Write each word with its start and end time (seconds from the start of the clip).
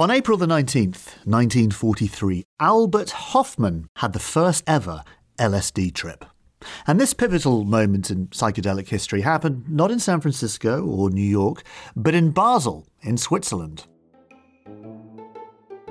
On 0.00 0.10
April 0.10 0.38
the 0.38 0.46
19th, 0.46 1.08
1943, 1.26 2.44
Albert 2.58 3.10
Hofmann 3.10 3.86
had 3.96 4.14
the 4.14 4.18
first 4.18 4.64
ever 4.66 5.04
LSD 5.38 5.92
trip. 5.92 6.24
And 6.86 6.98
this 6.98 7.12
pivotal 7.12 7.64
moment 7.64 8.10
in 8.10 8.28
psychedelic 8.28 8.88
history 8.88 9.20
happened 9.20 9.68
not 9.68 9.90
in 9.90 9.98
San 9.98 10.22
Francisco 10.22 10.82
or 10.86 11.10
New 11.10 11.20
York, 11.20 11.64
but 11.94 12.14
in 12.14 12.30
Basel, 12.30 12.86
in 13.02 13.18
Switzerland. 13.18 13.88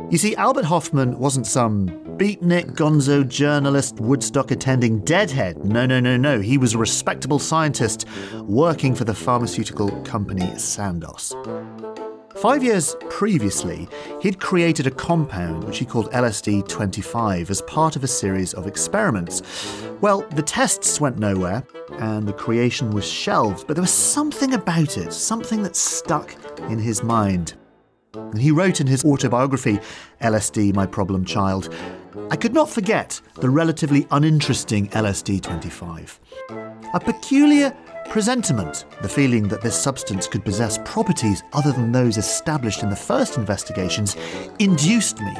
You 0.09 0.17
see, 0.17 0.35
Albert 0.37 0.65
Hofmann 0.65 1.19
wasn't 1.19 1.45
some 1.45 1.89
beatnik, 2.17 2.71
gonzo 2.71 3.27
journalist, 3.27 3.99
Woodstock 3.99 4.49
attending 4.49 5.01
deadhead. 5.01 5.63
No, 5.63 5.85
no, 5.85 5.99
no, 5.99 6.17
no. 6.17 6.41
He 6.41 6.57
was 6.57 6.73
a 6.73 6.79
respectable 6.79 7.37
scientist 7.37 8.07
working 8.41 8.95
for 8.95 9.03
the 9.03 9.13
pharmaceutical 9.13 9.91
company 10.01 10.57
Sandoz. 10.57 11.35
Five 12.41 12.63
years 12.63 12.95
previously, 13.09 13.89
he'd 14.21 14.39
created 14.39 14.87
a 14.87 14.91
compound 14.91 15.65
which 15.65 15.77
he 15.77 15.85
called 15.85 16.09
LSD 16.11 16.69
25 16.69 17.49
as 17.49 17.61
part 17.63 17.97
of 17.97 18.03
a 18.05 18.07
series 18.07 18.53
of 18.53 18.65
experiments. 18.65 19.41
Well, 19.99 20.21
the 20.21 20.41
tests 20.41 21.01
went 21.01 21.19
nowhere 21.19 21.65
and 21.99 22.25
the 22.25 22.31
creation 22.31 22.91
was 22.91 23.05
shelved, 23.05 23.67
but 23.67 23.75
there 23.75 23.81
was 23.81 23.91
something 23.91 24.53
about 24.53 24.97
it, 24.97 25.11
something 25.11 25.63
that 25.63 25.75
stuck 25.75 26.33
in 26.69 26.79
his 26.79 27.03
mind. 27.03 27.55
And 28.13 28.39
he 28.39 28.51
wrote 28.51 28.79
in 28.79 28.87
his 28.87 29.03
autobiography, 29.03 29.77
LSD, 30.21 30.73
My 30.73 30.85
Problem 30.85 31.25
Child, 31.25 31.73
I 32.31 32.37
could 32.37 32.53
not 32.53 32.69
forget 32.69 33.19
the 33.35 33.49
relatively 33.49 34.07
uninteresting 34.11 34.87
LSD 34.89 35.41
25. 35.41 36.19
A 36.93 36.99
peculiar 37.01 37.75
presentiment, 38.09 38.85
the 39.01 39.09
feeling 39.09 39.47
that 39.47 39.61
this 39.61 39.79
substance 39.79 40.27
could 40.27 40.43
possess 40.43 40.79
properties 40.83 41.43
other 41.53 41.71
than 41.71 41.91
those 41.91 42.17
established 42.17 42.81
in 42.81 42.89
the 42.89 42.95
first 42.95 43.37
investigations, 43.37 44.17
induced 44.57 45.21
me, 45.21 45.33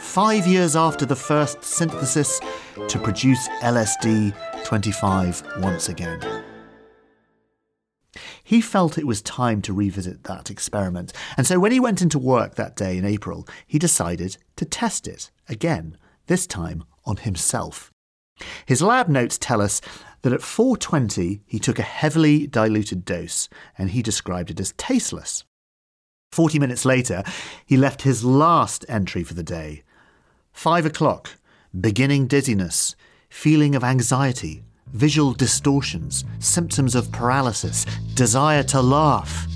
five 0.00 0.46
years 0.46 0.74
after 0.74 1.06
the 1.06 1.16
first 1.16 1.62
synthesis, 1.62 2.40
to 2.88 2.98
produce 2.98 3.48
LSD 3.60 4.34
25 4.64 5.44
once 5.60 5.88
again. 5.88 6.20
He 8.42 8.60
felt 8.60 8.98
it 8.98 9.06
was 9.06 9.22
time 9.22 9.62
to 9.62 9.72
revisit 9.72 10.24
that 10.24 10.50
experiment, 10.50 11.12
and 11.36 11.46
so 11.46 11.60
when 11.60 11.72
he 11.72 11.80
went 11.80 12.02
into 12.02 12.18
work 12.18 12.56
that 12.56 12.76
day 12.76 12.98
in 12.98 13.04
April, 13.04 13.46
he 13.66 13.78
decided 13.78 14.36
to 14.56 14.64
test 14.64 15.06
it 15.06 15.30
again, 15.48 15.96
this 16.26 16.46
time 16.48 16.84
on 17.04 17.18
himself. 17.18 17.92
His 18.66 18.82
lab 18.82 19.08
notes 19.08 19.38
tell 19.38 19.60
us 19.60 19.80
that 20.22 20.32
at 20.32 20.42
420 20.42 21.42
he 21.46 21.58
took 21.58 21.78
a 21.78 21.82
heavily 21.82 22.46
diluted 22.46 23.04
dose 23.04 23.48
and 23.76 23.90
he 23.90 24.02
described 24.02 24.50
it 24.50 24.60
as 24.60 24.72
tasteless. 24.76 25.44
40 26.32 26.58
minutes 26.58 26.84
later, 26.84 27.22
he 27.66 27.76
left 27.76 28.02
his 28.02 28.24
last 28.24 28.86
entry 28.88 29.22
for 29.22 29.34
the 29.34 29.42
day. 29.42 29.82
Five 30.52 30.86
o'clock, 30.86 31.30
beginning 31.78 32.26
dizziness, 32.26 32.96
feeling 33.28 33.74
of 33.74 33.84
anxiety, 33.84 34.62
visual 34.92 35.32
distortions, 35.32 36.24
symptoms 36.38 36.94
of 36.94 37.12
paralysis, 37.12 37.84
desire 38.14 38.62
to 38.64 38.80
laugh. 38.80 39.46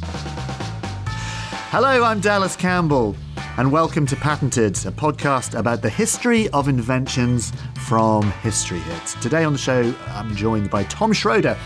Hello, 1.70 2.04
I'm 2.04 2.20
Dallas 2.20 2.56
Campbell, 2.56 3.16
and 3.58 3.72
welcome 3.72 4.04
to 4.04 4.16
Patented, 4.16 4.74
a 4.84 4.90
podcast 4.90 5.58
about 5.58 5.80
the 5.80 5.88
history 5.88 6.46
of 6.50 6.68
inventions 6.68 7.54
from 7.86 8.30
History 8.42 8.80
Hit. 8.80 9.06
Today 9.22 9.44
on 9.44 9.54
the 9.54 9.58
show, 9.58 9.94
I'm 10.08 10.36
joined 10.36 10.68
by 10.68 10.84
Tom 10.84 11.10
Shroder, 11.10 11.56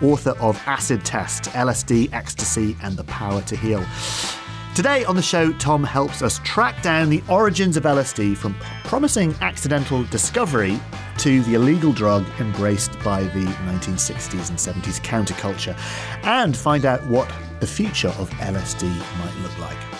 author 0.00 0.30
of 0.40 0.56
Acid 0.66 1.04
Test, 1.04 1.44
LSD, 1.44 2.12
Ecstasy, 2.12 2.76
and 2.84 2.96
the 2.96 3.02
Power 3.04 3.42
to 3.42 3.56
Heal. 3.56 3.84
Today 4.76 5.04
on 5.04 5.16
the 5.16 5.22
show, 5.22 5.52
Tom 5.54 5.82
helps 5.82 6.22
us 6.22 6.38
track 6.44 6.80
down 6.82 7.10
the 7.10 7.22
origins 7.28 7.76
of 7.76 7.82
LSD 7.82 8.36
from 8.36 8.54
promising 8.84 9.34
accidental 9.40 10.04
discovery 10.04 10.78
to 11.18 11.42
the 11.42 11.54
illegal 11.54 11.92
drug 11.92 12.24
embraced 12.38 12.96
by 13.00 13.24
the 13.24 13.44
1960s 13.66 14.50
and 14.50 14.84
70s 14.84 15.00
counterculture, 15.00 15.76
and 16.24 16.56
find 16.56 16.84
out 16.84 17.04
what 17.08 17.28
the 17.58 17.66
future 17.66 18.14
of 18.18 18.30
LSD 18.30 18.88
might 19.18 19.36
look 19.42 19.58
like. 19.58 19.99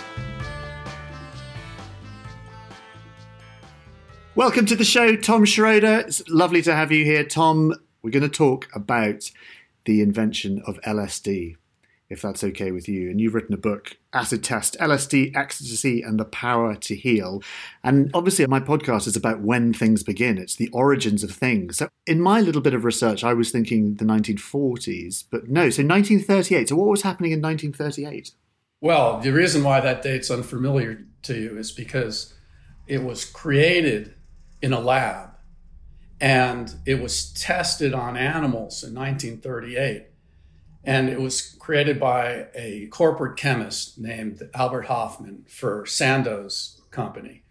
Welcome 4.33 4.65
to 4.67 4.77
the 4.77 4.85
show, 4.85 5.17
Tom 5.17 5.43
Shroder. 5.43 6.05
It's 6.05 6.25
lovely 6.29 6.61
to 6.61 6.73
have 6.73 6.89
you 6.89 7.03
here, 7.03 7.25
Tom. 7.25 7.73
We're 8.01 8.11
going 8.11 8.23
to 8.23 8.29
talk 8.29 8.69
about 8.73 9.29
the 9.83 10.01
invention 10.01 10.63
of 10.65 10.79
LSD 10.87 11.57
if 12.09 12.21
that's 12.21 12.41
okay 12.41 12.71
with 12.71 12.87
you. 12.87 13.09
And 13.09 13.19
you've 13.19 13.35
written 13.35 13.53
a 13.53 13.57
book, 13.57 13.97
Acid 14.13 14.41
Test, 14.41 14.77
LSD, 14.79 15.35
Ecstasy, 15.35 16.01
and 16.01 16.17
the 16.17 16.23
Power 16.23 16.75
to 16.75 16.95
Heal. 16.95 17.43
And 17.83 18.09
obviously, 18.13 18.47
my 18.47 18.61
podcast 18.61 19.05
is 19.05 19.17
about 19.17 19.41
when 19.41 19.73
things 19.73 20.01
begin, 20.01 20.37
it's 20.37 20.55
the 20.55 20.69
origins 20.69 21.25
of 21.25 21.31
things. 21.31 21.79
So, 21.79 21.89
in 22.07 22.21
my 22.21 22.39
little 22.39 22.61
bit 22.61 22.73
of 22.73 22.85
research, 22.85 23.25
I 23.25 23.33
was 23.33 23.51
thinking 23.51 23.95
the 23.95 24.05
1940s, 24.05 25.25
but 25.29 25.49
no, 25.49 25.69
so 25.69 25.83
1938. 25.83 26.69
So, 26.69 26.77
what 26.77 26.87
was 26.87 27.01
happening 27.01 27.33
in 27.33 27.41
1938? 27.41 28.31
Well, 28.79 29.19
the 29.19 29.31
reason 29.31 29.63
why 29.63 29.81
that 29.81 30.01
date's 30.01 30.31
unfamiliar 30.31 31.05
to 31.23 31.35
you 31.35 31.57
is 31.57 31.73
because 31.73 32.33
it 32.87 33.03
was 33.03 33.25
created 33.25 34.15
in 34.61 34.73
a 34.73 34.79
lab 34.79 35.29
and 36.19 36.75
it 36.85 37.01
was 37.01 37.33
tested 37.33 37.93
on 37.93 38.15
animals 38.15 38.83
in 38.83 38.93
1938 38.93 40.07
and 40.83 41.09
it 41.09 41.19
was 41.19 41.41
created 41.59 41.99
by 41.99 42.47
a 42.55 42.87
corporate 42.87 43.37
chemist 43.37 43.99
named 43.99 44.41
Albert 44.53 44.87
Hofmann 44.87 45.45
for 45.47 45.85
Sandoz 45.85 46.81
Company. 46.89 47.43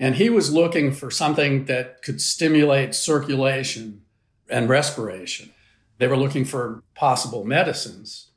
And 0.00 0.16
he 0.16 0.28
was 0.28 0.52
looking 0.52 0.92
for 0.92 1.10
something 1.10 1.66
that 1.66 2.02
could 2.02 2.20
stimulate 2.20 2.94
circulation 2.94 4.02
and 4.48 4.68
respiration. 4.68 5.52
They 5.98 6.08
were 6.08 6.16
looking 6.16 6.44
for 6.44 6.82
possible 6.94 7.44
medicines. 7.44 8.31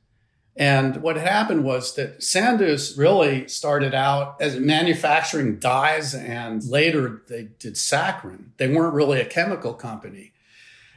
And 0.58 1.02
what 1.02 1.18
happened 1.18 1.66
was 1.66 1.96
that 1.96 2.24
Sandoz 2.24 2.98
really 2.98 3.48
started 3.48 3.94
out 3.94 4.38
as 4.40 4.58
manufacturing 4.58 5.60
dyes 5.60 6.16
and 6.16 6.64
later 6.64 7.24
they 7.28 7.50
did 7.60 7.74
saccharin. 7.74 8.52
They 8.58 8.74
weren't 8.74 8.94
really 8.94 9.20
a 9.20 9.26
chemical 9.26 9.74
company 9.74 10.32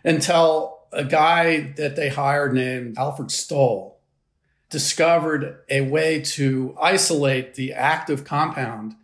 until 0.04 0.78
a 0.92 1.04
guy 1.04 1.72
that 1.76 1.96
they 1.96 2.08
hired 2.08 2.54
named 2.54 2.96
Alfred 2.98 3.32
Stoll 3.32 3.98
discovered 4.70 5.58
a 5.68 5.80
way 5.80 6.20
to 6.20 6.76
isolate 6.80 7.54
the 7.54 7.72
active 7.72 8.22
compound 8.24 8.94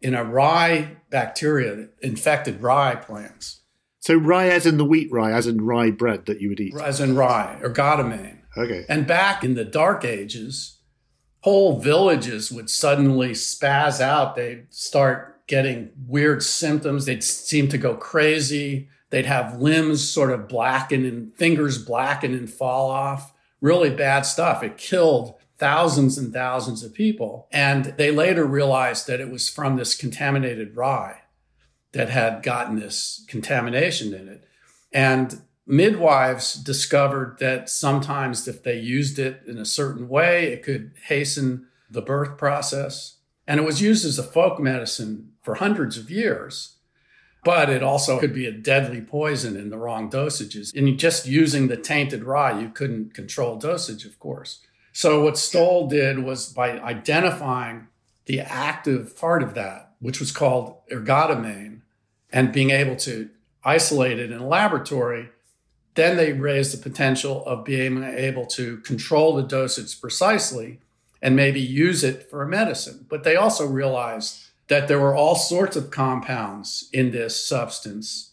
in 0.00 0.14
a 0.14 0.22
rye 0.22 0.96
bacteria 1.10 1.74
that 1.74 1.90
infected 2.02 2.62
rye 2.62 2.94
plants. 2.94 3.60
So 4.00 4.14
rye 4.14 4.48
as 4.48 4.66
in 4.66 4.76
the 4.76 4.84
wheat 4.84 5.10
rye, 5.10 5.32
as 5.32 5.46
in 5.46 5.64
rye 5.64 5.90
bread 5.90 6.26
that 6.26 6.40
you 6.40 6.50
would 6.50 6.60
eat? 6.60 6.76
As 6.76 7.00
in 7.00 7.16
rye, 7.16 7.58
ergotamine. 7.62 8.33
Okay. 8.56 8.84
And 8.88 9.06
back 9.06 9.42
in 9.42 9.54
the 9.54 9.64
dark 9.64 10.04
ages, 10.04 10.78
whole 11.40 11.80
villages 11.80 12.50
would 12.50 12.70
suddenly 12.70 13.30
spaz 13.30 14.00
out. 14.00 14.36
They'd 14.36 14.72
start 14.72 15.46
getting 15.46 15.90
weird 16.06 16.42
symptoms. 16.42 17.04
They'd 17.04 17.24
seem 17.24 17.68
to 17.68 17.78
go 17.78 17.94
crazy. 17.94 18.88
They'd 19.10 19.26
have 19.26 19.60
limbs 19.60 20.08
sort 20.08 20.30
of 20.30 20.48
blacken 20.48 21.04
and 21.04 21.34
fingers 21.36 21.78
blacken 21.78 22.32
and 22.32 22.50
fall 22.50 22.90
off. 22.90 23.32
Really 23.60 23.90
bad 23.90 24.22
stuff. 24.22 24.62
It 24.62 24.76
killed 24.76 25.34
thousands 25.58 26.18
and 26.18 26.32
thousands 26.32 26.82
of 26.82 26.94
people. 26.94 27.46
And 27.52 27.86
they 27.96 28.10
later 28.10 28.44
realized 28.44 29.06
that 29.06 29.20
it 29.20 29.30
was 29.30 29.48
from 29.48 29.76
this 29.76 29.94
contaminated 29.94 30.76
rye 30.76 31.20
that 31.92 32.08
had 32.08 32.42
gotten 32.42 32.80
this 32.80 33.24
contamination 33.28 34.12
in 34.12 34.28
it. 34.28 34.44
And 34.92 35.42
midwives 35.66 36.54
discovered 36.54 37.36
that 37.40 37.70
sometimes 37.70 38.46
if 38.46 38.62
they 38.62 38.78
used 38.78 39.18
it 39.18 39.42
in 39.46 39.58
a 39.58 39.64
certain 39.64 40.08
way, 40.08 40.52
it 40.52 40.62
could 40.62 40.92
hasten 41.06 41.66
the 41.90 42.02
birth 42.02 42.36
process. 42.36 43.16
And 43.46 43.60
it 43.60 43.64
was 43.64 43.82
used 43.82 44.04
as 44.04 44.18
a 44.18 44.22
folk 44.22 44.58
medicine 44.58 45.32
for 45.42 45.56
hundreds 45.56 45.98
of 45.98 46.10
years 46.10 46.74
but 47.44 47.68
it 47.68 47.82
also 47.82 48.18
could 48.18 48.32
be 48.32 48.46
a 48.46 48.52
deadly 48.52 49.02
poison 49.02 49.54
in 49.54 49.68
the 49.68 49.76
wrong 49.76 50.10
dosages. 50.10 50.74
And 50.74 50.98
just 50.98 51.26
using 51.26 51.68
the 51.68 51.76
tainted 51.76 52.24
rye, 52.24 52.58
you 52.58 52.70
couldn't 52.70 53.12
control 53.12 53.56
dosage, 53.56 54.06
of 54.06 54.18
course. 54.18 54.60
So 54.92 55.22
what 55.22 55.36
Stoll 55.36 55.86
did 55.86 56.20
was 56.20 56.48
by 56.48 56.80
identifying 56.80 57.88
the 58.24 58.40
active 58.40 59.16
part 59.16 59.42
of 59.42 59.54
that, 59.54 59.92
which 60.00 60.20
was 60.20 60.32
called 60.32 60.76
ergotamine, 60.90 61.82
and 62.32 62.52
being 62.52 62.70
able 62.70 62.96
to 62.96 63.28
isolate 63.62 64.18
it 64.18 64.32
in 64.32 64.38
a 64.38 64.48
laboratory, 64.48 65.28
then 65.94 66.16
they 66.16 66.32
raised 66.32 66.72
the 66.72 66.82
potential 66.82 67.44
of 67.46 67.64
being 67.64 68.02
able 68.02 68.46
to 68.46 68.78
control 68.78 69.34
the 69.34 69.42
dosage 69.42 70.00
precisely 70.00 70.80
and 71.22 71.36
maybe 71.36 71.60
use 71.60 72.04
it 72.04 72.28
for 72.28 72.42
a 72.42 72.48
medicine. 72.48 73.06
But 73.08 73.24
they 73.24 73.36
also 73.36 73.66
realized 73.66 74.44
that 74.68 74.88
there 74.88 75.00
were 75.00 75.14
all 75.14 75.34
sorts 75.34 75.76
of 75.76 75.90
compounds 75.90 76.88
in 76.92 77.12
this 77.12 77.42
substance. 77.42 78.32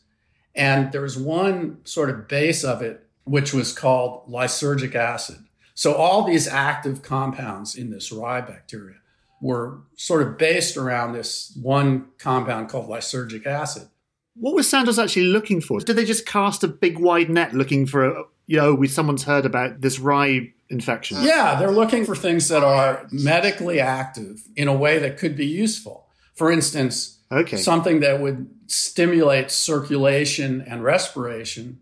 And 0.55 0.91
there 0.91 1.01
was 1.01 1.17
one 1.17 1.79
sort 1.85 2.09
of 2.09 2.27
base 2.27 2.63
of 2.63 2.81
it, 2.81 3.07
which 3.23 3.53
was 3.53 3.73
called 3.73 4.27
lysergic 4.29 4.95
acid. 4.95 5.37
So 5.73 5.93
all 5.93 6.23
these 6.23 6.47
active 6.47 7.01
compounds 7.01 7.75
in 7.75 7.91
this 7.91 8.11
rye 8.11 8.41
bacteria 8.41 8.97
were 9.41 9.79
sort 9.95 10.21
of 10.21 10.37
based 10.37 10.77
around 10.77 11.13
this 11.13 11.57
one 11.61 12.07
compound 12.17 12.69
called 12.69 12.89
lysergic 12.89 13.45
acid. 13.45 13.87
What 14.35 14.55
was 14.55 14.69
Sandoz 14.69 14.97
actually 14.97 15.27
looking 15.27 15.61
for? 15.61 15.79
Did 15.79 15.95
they 15.95 16.05
just 16.05 16.25
cast 16.25 16.63
a 16.63 16.67
big 16.67 16.99
wide 16.99 17.29
net 17.29 17.53
looking 17.53 17.85
for, 17.85 18.05
a, 18.05 18.23
you 18.47 18.57
know, 18.57 18.73
we 18.73 18.87
someone's 18.87 19.23
heard 19.23 19.45
about 19.45 19.81
this 19.81 19.99
rye 19.99 20.53
infection? 20.69 21.17
Yeah, 21.21 21.55
they're 21.59 21.71
looking 21.71 22.05
for 22.05 22.15
things 22.15 22.47
that 22.47 22.63
are 22.63 23.07
medically 23.11 23.79
active 23.79 24.43
in 24.55 24.67
a 24.67 24.75
way 24.75 24.99
that 24.99 25.17
could 25.17 25.35
be 25.35 25.45
useful. 25.45 26.07
For 26.33 26.51
instance, 26.51 27.19
okay. 27.31 27.57
something 27.57 27.99
that 27.99 28.21
would 28.21 28.49
stimulate 28.67 29.51
circulation 29.51 30.61
and 30.61 30.83
respiration 30.83 31.81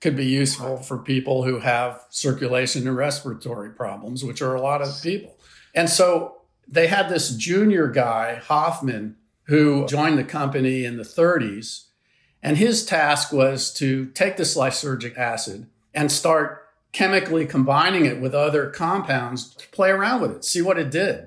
could 0.00 0.16
be 0.16 0.26
useful 0.26 0.76
for 0.76 0.98
people 0.98 1.44
who 1.44 1.60
have 1.60 2.04
circulation 2.10 2.86
and 2.86 2.96
respiratory 2.96 3.70
problems, 3.70 4.22
which 4.22 4.42
are 4.42 4.54
a 4.54 4.60
lot 4.60 4.82
of 4.82 5.00
people. 5.02 5.38
And 5.74 5.88
so 5.88 6.36
they 6.68 6.86
had 6.86 7.08
this 7.08 7.34
junior 7.34 7.88
guy, 7.88 8.36
Hofmann, 8.36 9.16
who 9.44 9.86
joined 9.86 10.18
the 10.18 10.24
company 10.24 10.84
in 10.84 10.96
the 10.96 11.02
30s. 11.02 11.85
And 12.46 12.58
his 12.58 12.86
task 12.86 13.32
was 13.32 13.72
to 13.72 14.06
take 14.10 14.36
this 14.36 14.56
lysergic 14.56 15.18
acid 15.18 15.66
and 15.92 16.12
start 16.12 16.68
chemically 16.92 17.44
combining 17.44 18.04
it 18.04 18.20
with 18.20 18.36
other 18.36 18.70
compounds 18.70 19.52
to 19.56 19.68
play 19.70 19.90
around 19.90 20.20
with 20.20 20.30
it, 20.30 20.44
see 20.44 20.62
what 20.62 20.78
it 20.78 20.92
did. 20.92 21.26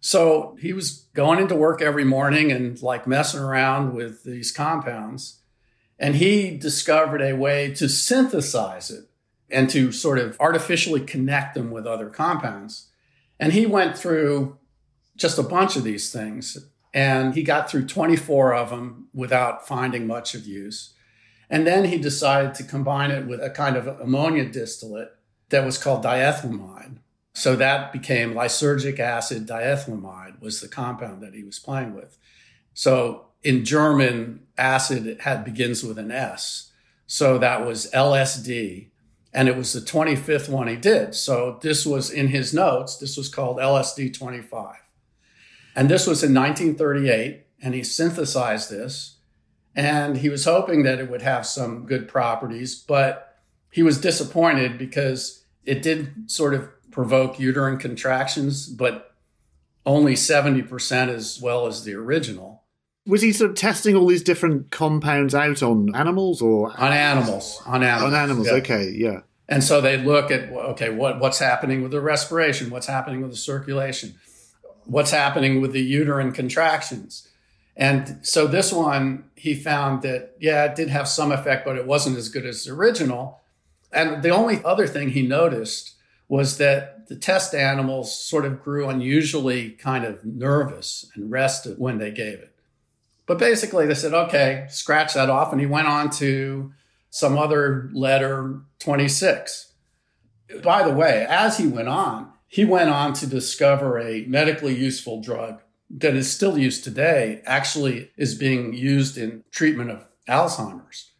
So 0.00 0.58
he 0.60 0.72
was 0.72 1.06
going 1.14 1.38
into 1.38 1.54
work 1.54 1.80
every 1.80 2.02
morning 2.02 2.50
and 2.50 2.82
like 2.82 3.06
messing 3.06 3.38
around 3.38 3.94
with 3.94 4.24
these 4.24 4.50
compounds. 4.50 5.42
And 5.96 6.16
he 6.16 6.56
discovered 6.56 7.22
a 7.22 7.36
way 7.36 7.72
to 7.74 7.88
synthesize 7.88 8.90
it 8.90 9.04
and 9.48 9.70
to 9.70 9.92
sort 9.92 10.18
of 10.18 10.36
artificially 10.40 11.02
connect 11.02 11.54
them 11.54 11.70
with 11.70 11.86
other 11.86 12.10
compounds. 12.10 12.88
And 13.38 13.52
he 13.52 13.64
went 13.64 13.96
through 13.96 14.58
just 15.16 15.38
a 15.38 15.44
bunch 15.44 15.76
of 15.76 15.84
these 15.84 16.12
things 16.12 16.66
and 16.96 17.34
he 17.34 17.42
got 17.42 17.70
through 17.70 17.84
24 17.84 18.54
of 18.54 18.70
them 18.70 19.08
without 19.12 19.68
finding 19.68 20.06
much 20.06 20.34
of 20.34 20.46
use. 20.46 20.94
And 21.50 21.66
then 21.66 21.84
he 21.84 21.98
decided 21.98 22.54
to 22.54 22.64
combine 22.64 23.10
it 23.10 23.26
with 23.26 23.38
a 23.42 23.50
kind 23.50 23.76
of 23.76 23.86
ammonia 23.86 24.46
distillate 24.46 25.10
that 25.50 25.66
was 25.66 25.76
called 25.76 26.02
diethylamide. 26.02 26.96
So 27.34 27.54
that 27.54 27.92
became 27.92 28.32
lysergic 28.32 28.98
acid 28.98 29.46
diethylamide 29.46 30.40
was 30.40 30.62
the 30.62 30.68
compound 30.68 31.22
that 31.22 31.34
he 31.34 31.44
was 31.44 31.58
playing 31.58 31.94
with. 31.94 32.16
So 32.72 33.26
in 33.42 33.66
German, 33.66 34.46
acid 34.56 35.06
it 35.06 35.20
had 35.20 35.44
begins 35.44 35.84
with 35.84 35.98
an 35.98 36.10
S. 36.10 36.72
So 37.06 37.36
that 37.36 37.66
was 37.66 37.90
LSD. 37.90 38.88
And 39.34 39.50
it 39.50 39.56
was 39.58 39.74
the 39.74 39.80
25th 39.80 40.48
one 40.48 40.66
he 40.66 40.76
did. 40.76 41.14
So 41.14 41.58
this 41.60 41.84
was 41.84 42.10
in 42.10 42.28
his 42.28 42.54
notes. 42.54 42.96
This 42.96 43.18
was 43.18 43.28
called 43.28 43.58
LSD 43.58 44.16
25. 44.16 44.76
And 45.76 45.88
this 45.88 46.06
was 46.06 46.24
in 46.24 46.34
1938. 46.34 47.44
And 47.62 47.74
he 47.74 47.82
synthesized 47.82 48.70
this. 48.70 49.18
And 49.74 50.18
he 50.18 50.28
was 50.28 50.46
hoping 50.46 50.82
that 50.84 50.98
it 50.98 51.10
would 51.10 51.22
have 51.22 51.46
some 51.46 51.84
good 51.84 52.08
properties, 52.08 52.74
but 52.74 53.36
he 53.70 53.82
was 53.82 54.00
disappointed 54.00 54.78
because 54.78 55.44
it 55.64 55.82
did 55.82 56.30
sort 56.30 56.54
of 56.54 56.68
provoke 56.90 57.38
uterine 57.38 57.76
contractions, 57.76 58.66
but 58.68 59.14
only 59.84 60.14
70% 60.14 61.08
as 61.08 61.40
well 61.42 61.66
as 61.66 61.84
the 61.84 61.92
original. 61.94 62.62
Was 63.06 63.20
he 63.20 63.32
sort 63.32 63.50
of 63.50 63.56
testing 63.56 63.94
all 63.94 64.06
these 64.06 64.22
different 64.22 64.70
compounds 64.70 65.34
out 65.34 65.62
on 65.62 65.94
animals 65.94 66.40
or 66.40 66.72
on 66.80 66.92
animals? 66.92 67.62
On 67.66 67.82
animals. 67.82 68.12
On 68.12 68.18
animals. 68.18 68.46
Yeah. 68.46 68.54
Okay, 68.54 68.90
yeah. 68.96 69.20
And 69.48 69.62
so 69.62 69.80
they 69.80 69.96
look 69.98 70.30
at 70.30 70.50
okay, 70.50 70.90
what 70.90 71.20
what's 71.20 71.38
happening 71.38 71.82
with 71.82 71.92
the 71.92 72.00
respiration? 72.00 72.70
What's 72.70 72.88
happening 72.88 73.20
with 73.20 73.30
the 73.30 73.36
circulation? 73.36 74.14
What's 74.86 75.10
happening 75.10 75.60
with 75.60 75.72
the 75.72 75.82
uterine 75.82 76.32
contractions? 76.32 77.28
And 77.76 78.18
so 78.22 78.46
this 78.46 78.72
one, 78.72 79.24
he 79.34 79.54
found 79.54 80.02
that 80.02 80.36
yeah, 80.40 80.64
it 80.64 80.74
did 80.74 80.88
have 80.88 81.08
some 81.08 81.30
effect, 81.30 81.64
but 81.64 81.76
it 81.76 81.86
wasn't 81.86 82.16
as 82.16 82.28
good 82.28 82.46
as 82.46 82.64
the 82.64 82.72
original. 82.72 83.42
And 83.92 84.22
the 84.22 84.30
only 84.30 84.64
other 84.64 84.86
thing 84.86 85.10
he 85.10 85.26
noticed 85.26 85.94
was 86.28 86.58
that 86.58 87.08
the 87.08 87.16
test 87.16 87.54
animals 87.54 88.18
sort 88.18 88.44
of 88.44 88.62
grew 88.62 88.88
unusually 88.88 89.70
kind 89.70 90.04
of 90.04 90.24
nervous 90.24 91.10
and 91.14 91.30
rested 91.30 91.78
when 91.78 91.98
they 91.98 92.10
gave 92.10 92.38
it. 92.38 92.56
But 93.26 93.38
basically, 93.38 93.86
they 93.86 93.94
said, 93.94 94.14
okay, 94.14 94.66
scratch 94.68 95.14
that 95.14 95.30
off. 95.30 95.52
And 95.52 95.60
he 95.60 95.66
went 95.66 95.88
on 95.88 96.10
to 96.10 96.72
some 97.10 97.36
other 97.36 97.90
letter 97.92 98.60
26. 98.78 99.72
By 100.62 100.82
the 100.82 100.94
way, 100.94 101.26
as 101.28 101.58
he 101.58 101.66
went 101.66 101.88
on, 101.88 102.32
he 102.56 102.64
went 102.64 102.88
on 102.88 103.12
to 103.12 103.26
discover 103.26 103.98
a 103.98 104.24
medically 104.24 104.74
useful 104.74 105.20
drug 105.20 105.60
that 105.90 106.14
is 106.14 106.32
still 106.32 106.56
used 106.56 106.82
today, 106.82 107.42
actually 107.44 108.10
is 108.16 108.34
being 108.34 108.72
used 108.72 109.18
in 109.18 109.44
treatment 109.50 109.90
of 109.90 110.06
Alzheimer's. 110.26 111.12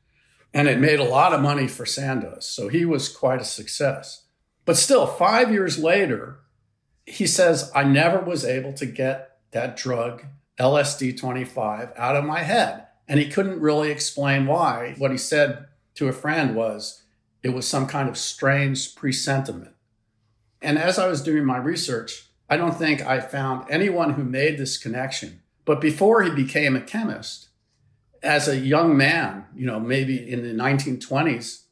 And 0.54 0.66
it 0.66 0.78
made 0.78 0.98
a 0.98 1.04
lot 1.04 1.34
of 1.34 1.42
money 1.42 1.68
for 1.68 1.84
Sandoz. 1.84 2.48
So 2.48 2.68
he 2.68 2.86
was 2.86 3.10
quite 3.10 3.42
a 3.42 3.44
success. 3.44 4.24
But 4.64 4.78
still, 4.78 5.06
five 5.06 5.52
years 5.52 5.78
later, 5.78 6.38
he 7.04 7.26
says, 7.26 7.70
I 7.74 7.84
never 7.84 8.18
was 8.20 8.46
able 8.46 8.72
to 8.72 8.86
get 8.86 9.36
that 9.50 9.76
drug, 9.76 10.24
LSD 10.58 11.18
25, 11.18 11.92
out 11.98 12.16
of 12.16 12.24
my 12.24 12.44
head. 12.44 12.86
And 13.06 13.20
he 13.20 13.28
couldn't 13.28 13.60
really 13.60 13.90
explain 13.90 14.46
why. 14.46 14.94
What 14.96 15.10
he 15.10 15.18
said 15.18 15.66
to 15.96 16.08
a 16.08 16.14
friend 16.14 16.56
was 16.56 17.04
it 17.42 17.50
was 17.50 17.68
some 17.68 17.86
kind 17.86 18.08
of 18.08 18.16
strange 18.16 18.94
presentiment. 18.94 19.75
And 20.62 20.78
as 20.78 20.98
I 20.98 21.08
was 21.08 21.22
doing 21.22 21.44
my 21.44 21.58
research, 21.58 22.28
I 22.48 22.56
don't 22.56 22.76
think 22.76 23.02
I 23.02 23.20
found 23.20 23.66
anyone 23.68 24.14
who 24.14 24.24
made 24.24 24.58
this 24.58 24.78
connection. 24.78 25.42
But 25.64 25.80
before 25.80 26.22
he 26.22 26.30
became 26.30 26.76
a 26.76 26.80
chemist, 26.80 27.48
as 28.22 28.48
a 28.48 28.56
young 28.56 28.96
man, 28.96 29.46
you 29.54 29.66
know, 29.66 29.80
maybe 29.80 30.30
in 30.30 30.42
the 30.42 30.62
1920s, 30.62 31.64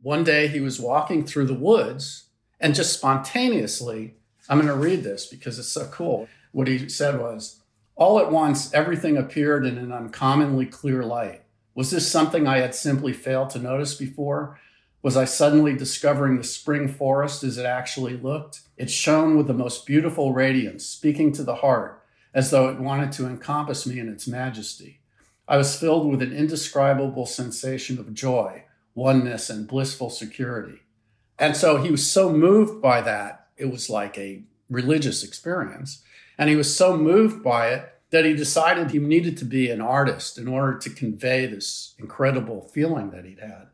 one 0.00 0.24
day 0.24 0.48
he 0.48 0.60
was 0.60 0.80
walking 0.80 1.24
through 1.24 1.46
the 1.46 1.54
woods 1.54 2.24
and 2.60 2.74
just 2.74 2.92
spontaneously, 2.92 4.14
I'm 4.48 4.58
going 4.58 4.68
to 4.68 4.74
read 4.74 5.02
this 5.02 5.26
because 5.26 5.58
it's 5.58 5.68
so 5.68 5.86
cool. 5.86 6.28
What 6.52 6.68
he 6.68 6.88
said 6.88 7.20
was, 7.20 7.60
All 7.96 8.18
at 8.18 8.30
once, 8.30 8.72
everything 8.72 9.16
appeared 9.16 9.66
in 9.66 9.78
an 9.78 9.92
uncommonly 9.92 10.66
clear 10.66 11.02
light. 11.02 11.42
Was 11.74 11.90
this 11.90 12.10
something 12.10 12.46
I 12.46 12.58
had 12.58 12.74
simply 12.74 13.12
failed 13.12 13.50
to 13.50 13.58
notice 13.58 13.94
before? 13.94 14.58
Was 15.04 15.18
I 15.18 15.26
suddenly 15.26 15.76
discovering 15.76 16.38
the 16.38 16.44
spring 16.44 16.88
forest 16.88 17.44
as 17.44 17.58
it 17.58 17.66
actually 17.66 18.16
looked? 18.16 18.62
It 18.78 18.90
shone 18.90 19.36
with 19.36 19.46
the 19.46 19.52
most 19.52 19.84
beautiful 19.84 20.32
radiance, 20.32 20.86
speaking 20.86 21.30
to 21.32 21.42
the 21.42 21.56
heart, 21.56 22.02
as 22.32 22.50
though 22.50 22.70
it 22.70 22.80
wanted 22.80 23.12
to 23.12 23.26
encompass 23.26 23.86
me 23.86 23.98
in 23.98 24.08
its 24.08 24.26
majesty. 24.26 25.00
I 25.46 25.58
was 25.58 25.78
filled 25.78 26.10
with 26.10 26.22
an 26.22 26.32
indescribable 26.32 27.26
sensation 27.26 27.98
of 27.98 28.14
joy, 28.14 28.64
oneness, 28.94 29.50
and 29.50 29.68
blissful 29.68 30.08
security. 30.08 30.78
And 31.38 31.54
so 31.54 31.76
he 31.76 31.90
was 31.90 32.10
so 32.10 32.32
moved 32.32 32.80
by 32.80 33.02
that, 33.02 33.48
it 33.58 33.66
was 33.66 33.90
like 33.90 34.16
a 34.16 34.44
religious 34.70 35.22
experience. 35.22 36.02
And 36.38 36.48
he 36.48 36.56
was 36.56 36.74
so 36.74 36.96
moved 36.96 37.44
by 37.44 37.74
it 37.74 37.92
that 38.08 38.24
he 38.24 38.32
decided 38.32 38.90
he 38.90 39.00
needed 39.00 39.36
to 39.36 39.44
be 39.44 39.68
an 39.68 39.82
artist 39.82 40.38
in 40.38 40.48
order 40.48 40.78
to 40.78 40.88
convey 40.88 41.44
this 41.44 41.94
incredible 41.98 42.70
feeling 42.72 43.10
that 43.10 43.26
he'd 43.26 43.40
had. 43.40 43.66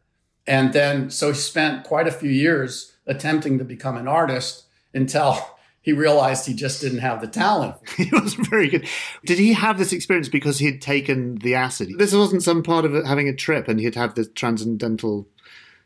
And 0.46 0.72
then, 0.72 1.10
so 1.10 1.28
he 1.28 1.34
spent 1.34 1.84
quite 1.84 2.08
a 2.08 2.12
few 2.12 2.30
years 2.30 2.96
attempting 3.06 3.58
to 3.58 3.64
become 3.64 3.96
an 3.96 4.08
artist 4.08 4.64
until 4.94 5.38
he 5.82 5.92
realized 5.92 6.46
he 6.46 6.54
just 6.54 6.80
didn't 6.80 6.98
have 6.98 7.20
the 7.20 7.26
talent. 7.26 7.76
he 7.96 8.10
wasn't 8.12 8.48
very 8.48 8.68
good. 8.68 8.86
Did 9.24 9.38
he 9.38 9.52
have 9.52 9.78
this 9.78 9.92
experience 9.92 10.28
because 10.28 10.58
he 10.58 10.66
had 10.66 10.80
taken 10.80 11.36
the 11.36 11.54
acid? 11.54 11.90
This 11.98 12.14
wasn't 12.14 12.42
some 12.42 12.62
part 12.62 12.84
of 12.84 12.92
having 13.04 13.28
a 13.28 13.34
trip 13.34 13.68
and 13.68 13.80
he'd 13.80 13.94
have 13.94 14.14
this 14.14 14.28
transcendental 14.34 15.26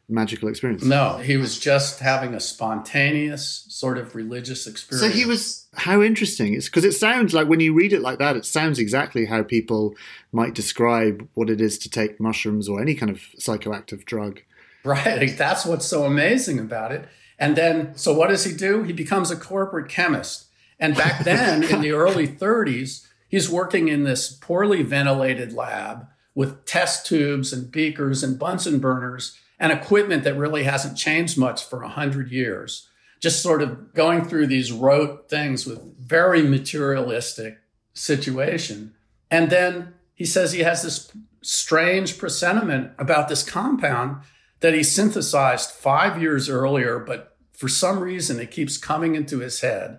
magical 0.08 0.48
experience. 0.48 0.84
No, 0.84 1.16
he 1.18 1.36
was 1.36 1.58
just 1.58 2.00
having 2.00 2.34
a 2.34 2.40
spontaneous 2.40 3.64
sort 3.68 3.98
of 3.98 4.14
religious 4.14 4.66
experience. 4.66 5.12
So 5.12 5.16
he 5.16 5.24
was 5.24 5.66
how 5.74 6.02
interesting. 6.02 6.54
It's 6.54 6.66
because 6.66 6.84
it 6.84 6.92
sounds 6.92 7.32
like 7.32 7.48
when 7.48 7.60
you 7.60 7.72
read 7.72 7.92
it 7.92 8.02
like 8.02 8.18
that, 8.18 8.36
it 8.36 8.44
sounds 8.44 8.78
exactly 8.78 9.24
how 9.24 9.42
people 9.42 9.94
might 10.32 10.54
describe 10.54 11.26
what 11.34 11.50
it 11.50 11.60
is 11.60 11.78
to 11.78 11.90
take 11.90 12.20
mushrooms 12.20 12.68
or 12.68 12.80
any 12.80 12.94
kind 12.94 13.10
of 13.10 13.18
psychoactive 13.38 14.04
drug. 14.04 14.40
Right. 14.84 15.36
That's 15.36 15.64
what's 15.64 15.86
so 15.86 16.04
amazing 16.04 16.58
about 16.58 16.92
it. 16.92 17.08
And 17.38 17.56
then, 17.56 17.96
so 17.96 18.14
what 18.14 18.28
does 18.28 18.44
he 18.44 18.52
do? 18.52 18.82
He 18.82 18.92
becomes 18.92 19.30
a 19.30 19.36
corporate 19.36 19.88
chemist. 19.88 20.46
And 20.78 20.94
back 20.94 21.24
then, 21.24 21.64
in 21.64 21.80
the 21.80 21.92
early 21.92 22.28
30s, 22.28 23.06
he's 23.28 23.50
working 23.50 23.88
in 23.88 24.04
this 24.04 24.30
poorly 24.30 24.82
ventilated 24.82 25.52
lab 25.52 26.06
with 26.34 26.64
test 26.64 27.06
tubes 27.06 27.52
and 27.52 27.70
beakers 27.70 28.22
and 28.22 28.38
Bunsen 28.38 28.78
burners 28.78 29.38
and 29.58 29.72
equipment 29.72 30.24
that 30.24 30.36
really 30.36 30.64
hasn't 30.64 30.98
changed 30.98 31.38
much 31.38 31.64
for 31.64 31.80
100 31.80 32.30
years. 32.30 32.88
Just 33.20 33.42
sort 33.42 33.62
of 33.62 33.94
going 33.94 34.24
through 34.24 34.48
these 34.48 34.72
rote 34.72 35.28
things 35.28 35.66
with 35.66 35.96
very 35.98 36.42
materialistic 36.42 37.58
situation. 37.94 38.94
And 39.30 39.50
then 39.50 39.94
he 40.14 40.24
says 40.24 40.52
he 40.52 40.60
has 40.60 40.82
this 40.82 41.10
strange 41.42 42.18
presentiment 42.18 42.92
about 42.98 43.28
this 43.28 43.42
compound 43.42 44.22
that 44.60 44.74
he 44.74 44.82
synthesized 44.82 45.70
five 45.70 46.20
years 46.20 46.48
earlier, 46.48 46.98
but 46.98 47.36
for 47.52 47.68
some 47.68 48.00
reason 48.00 48.40
it 48.40 48.50
keeps 48.50 48.76
coming 48.76 49.14
into 49.14 49.38
his 49.40 49.60
head. 49.60 49.98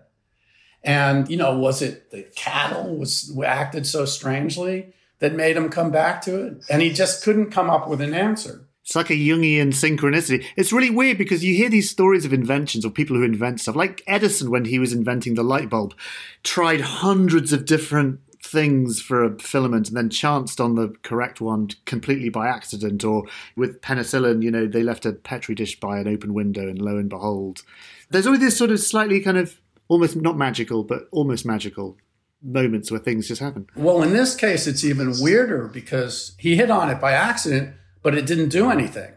And, 0.83 1.29
you 1.29 1.37
know, 1.37 1.57
was 1.57 1.81
it 1.81 2.11
the 2.11 2.23
cattle 2.35 2.95
was 2.95 3.35
acted 3.43 3.87
so 3.87 4.05
strangely 4.05 4.93
that 5.19 5.33
made 5.33 5.57
him 5.57 5.69
come 5.69 5.91
back 5.91 6.21
to 6.23 6.45
it? 6.45 6.63
And 6.69 6.81
he 6.81 6.91
just 6.91 7.23
couldn't 7.23 7.51
come 7.51 7.69
up 7.69 7.87
with 7.87 8.01
an 8.01 8.13
answer. 8.13 8.64
It's 8.85 8.95
like 8.95 9.09
a 9.09 9.13
Jungian 9.13 9.69
synchronicity. 9.69 10.45
It's 10.55 10.71
really 10.71 10.91
weird 10.91 11.17
because 11.17 11.43
you 11.43 11.55
hear 11.55 11.69
these 11.69 11.89
stories 11.89 12.23
of 12.23 12.31
inventions 12.31 12.85
or 12.85 12.91
people 12.91 13.15
who 13.15 13.23
invent 13.23 13.59
stuff, 13.59 13.75
like 13.75 14.03
Edison 14.05 14.51
when 14.51 14.65
he 14.65 14.77
was 14.77 14.93
inventing 14.93 15.33
the 15.33 15.43
light 15.43 15.71
bulb, 15.71 15.95
tried 16.43 16.81
hundreds 16.81 17.51
of 17.51 17.65
different 17.65 18.19
things 18.43 19.01
for 19.01 19.23
a 19.23 19.39
filament 19.39 19.87
and 19.87 19.97
then 19.97 20.11
chanced 20.11 20.61
on 20.61 20.75
the 20.75 20.93
correct 21.01 21.41
one 21.41 21.69
completely 21.85 22.29
by 22.29 22.47
accident. 22.47 23.03
Or 23.03 23.23
with 23.55 23.81
penicillin, 23.81 24.43
you 24.43 24.51
know, 24.51 24.67
they 24.67 24.83
left 24.83 25.07
a 25.07 25.13
petri 25.13 25.55
dish 25.55 25.79
by 25.79 25.97
an 25.97 26.07
open 26.07 26.35
window 26.35 26.69
and 26.69 26.79
lo 26.79 26.97
and 26.97 27.09
behold. 27.09 27.63
There's 28.11 28.27
always 28.27 28.41
this 28.41 28.55
sort 28.55 28.69
of 28.69 28.79
slightly 28.79 29.19
kind 29.19 29.37
of 29.37 29.59
almost 29.87 30.15
not 30.15 30.37
magical, 30.37 30.83
but 30.83 31.07
almost 31.11 31.43
magical 31.43 31.97
moments 32.43 32.91
where 32.91 32.99
things 32.99 33.27
just 33.27 33.41
happen. 33.41 33.65
Well, 33.75 34.03
in 34.03 34.13
this 34.13 34.35
case, 34.35 34.67
it's 34.67 34.83
even 34.83 35.19
weirder 35.19 35.69
because 35.69 36.35
he 36.37 36.55
hit 36.55 36.69
on 36.69 36.91
it 36.91 37.01
by 37.01 37.13
accident 37.13 37.73
but 38.05 38.13
it 38.13 38.27
didn't 38.27 38.49
do 38.49 38.69
anything. 38.69 39.13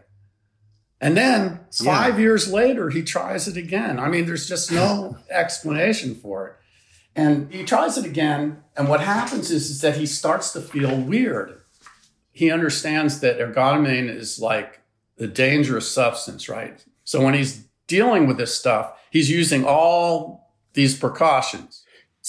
And 0.99 1.15
then 1.15 1.59
five 1.71 2.15
yeah. 2.15 2.21
years 2.21 2.51
later, 2.51 2.89
he 2.89 3.03
tries 3.03 3.47
it 3.47 3.55
again. 3.55 3.99
I 3.99 4.09
mean, 4.09 4.25
there's 4.25 4.49
just 4.49 4.71
no 4.71 5.15
explanation 5.29 6.15
for 6.15 6.47
it. 6.47 6.53
And 7.15 7.53
he 7.53 7.63
tries 7.63 7.99
it 7.99 8.05
again. 8.05 8.63
And 8.75 8.89
what 8.89 9.01
happens 9.01 9.51
is, 9.51 9.69
is 9.69 9.81
that 9.81 9.97
he 9.97 10.07
starts 10.07 10.51
to 10.53 10.61
feel 10.61 10.99
weird. 10.99 11.61
He 12.31 12.49
understands 12.49 13.19
that 13.19 13.37
ergotamine 13.37 14.09
is 14.09 14.39
like 14.39 14.81
a 15.19 15.27
dangerous 15.27 15.87
substance, 15.91 16.49
right? 16.49 16.83
So 17.03 17.23
when 17.23 17.35
he's 17.35 17.67
dealing 17.85 18.25
with 18.25 18.37
this 18.37 18.57
stuff, 18.57 18.93
he's 19.11 19.29
using 19.29 19.65
all 19.65 20.51
these 20.73 20.97
precautions. 20.97 21.78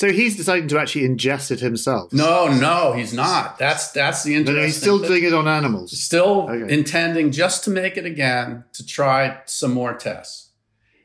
So 0.01 0.11
he's 0.11 0.35
deciding 0.35 0.69
to 0.69 0.79
actually 0.79 1.07
ingest 1.07 1.51
it 1.51 1.61
himself. 1.61 2.11
No, 2.11 2.49
no, 2.49 2.95
he's 2.95 3.13
not. 3.13 3.59
That's 3.59 3.91
that's 3.91 4.23
the 4.23 4.35
interesting. 4.35 4.57
No, 4.57 4.65
he's 4.65 4.81
still 4.81 4.99
doing 4.99 5.25
it 5.25 5.35
on 5.35 5.47
animals. 5.47 6.01
Still 6.01 6.49
okay. 6.49 6.73
intending 6.73 7.33
just 7.33 7.65
to 7.65 7.71
make 7.71 7.99
it 7.99 8.07
again 8.07 8.65
to 8.73 8.87
try 8.87 9.43
some 9.45 9.75
more 9.75 9.93
tests, 9.93 10.53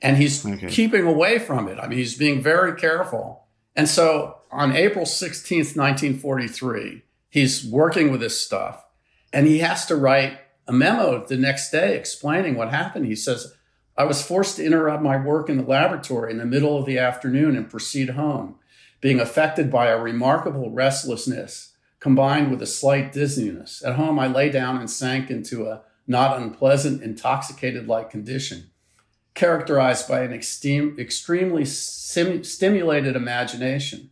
and 0.01 0.15
he's 0.15 0.45
okay. 0.45 0.67
keeping 0.67 1.05
away 1.05 1.39
from 1.39 1.67
it. 1.67 1.77
I 1.77 1.89
mean, 1.89 1.99
he's 1.99 2.17
being 2.17 2.41
very 2.41 2.73
careful. 2.79 3.47
And 3.75 3.89
so 3.89 4.37
on 4.49 4.73
April 4.73 5.05
sixteenth, 5.05 5.75
nineteen 5.75 6.17
forty-three, 6.17 7.03
he's 7.27 7.65
working 7.65 8.11
with 8.11 8.21
this 8.21 8.39
stuff, 8.39 8.81
and 9.33 9.45
he 9.45 9.59
has 9.59 9.85
to 9.87 9.97
write 9.97 10.39
a 10.67 10.71
memo 10.71 11.25
the 11.25 11.35
next 11.35 11.69
day 11.69 11.97
explaining 11.97 12.55
what 12.55 12.69
happened. 12.69 13.07
He 13.07 13.15
says, 13.17 13.53
"I 13.97 14.05
was 14.05 14.25
forced 14.25 14.55
to 14.55 14.63
interrupt 14.63 15.03
my 15.03 15.17
work 15.17 15.49
in 15.49 15.57
the 15.57 15.65
laboratory 15.65 16.31
in 16.31 16.37
the 16.37 16.45
middle 16.45 16.77
of 16.77 16.85
the 16.85 16.97
afternoon 16.97 17.57
and 17.57 17.69
proceed 17.69 18.11
home." 18.11 18.55
Being 19.05 19.19
affected 19.19 19.69
by 19.69 19.89
a 19.89 20.01
remarkable 20.01 20.71
restlessness 20.71 21.73
combined 21.99 22.49
with 22.49 22.59
a 22.59 22.65
slight 22.65 23.13
dizziness. 23.13 23.83
At 23.85 23.97
home, 23.97 24.17
I 24.17 24.25
lay 24.25 24.49
down 24.49 24.77
and 24.77 24.89
sank 24.89 25.29
into 25.29 25.67
a 25.67 25.83
not 26.07 26.41
unpleasant, 26.41 27.03
intoxicated 27.03 27.87
like 27.87 28.09
condition, 28.09 28.71
characterized 29.35 30.07
by 30.07 30.21
an 30.21 30.33
extreme, 30.33 30.95
extremely 30.97 31.65
sim- 31.65 32.43
stimulated 32.43 33.15
imagination. 33.15 34.09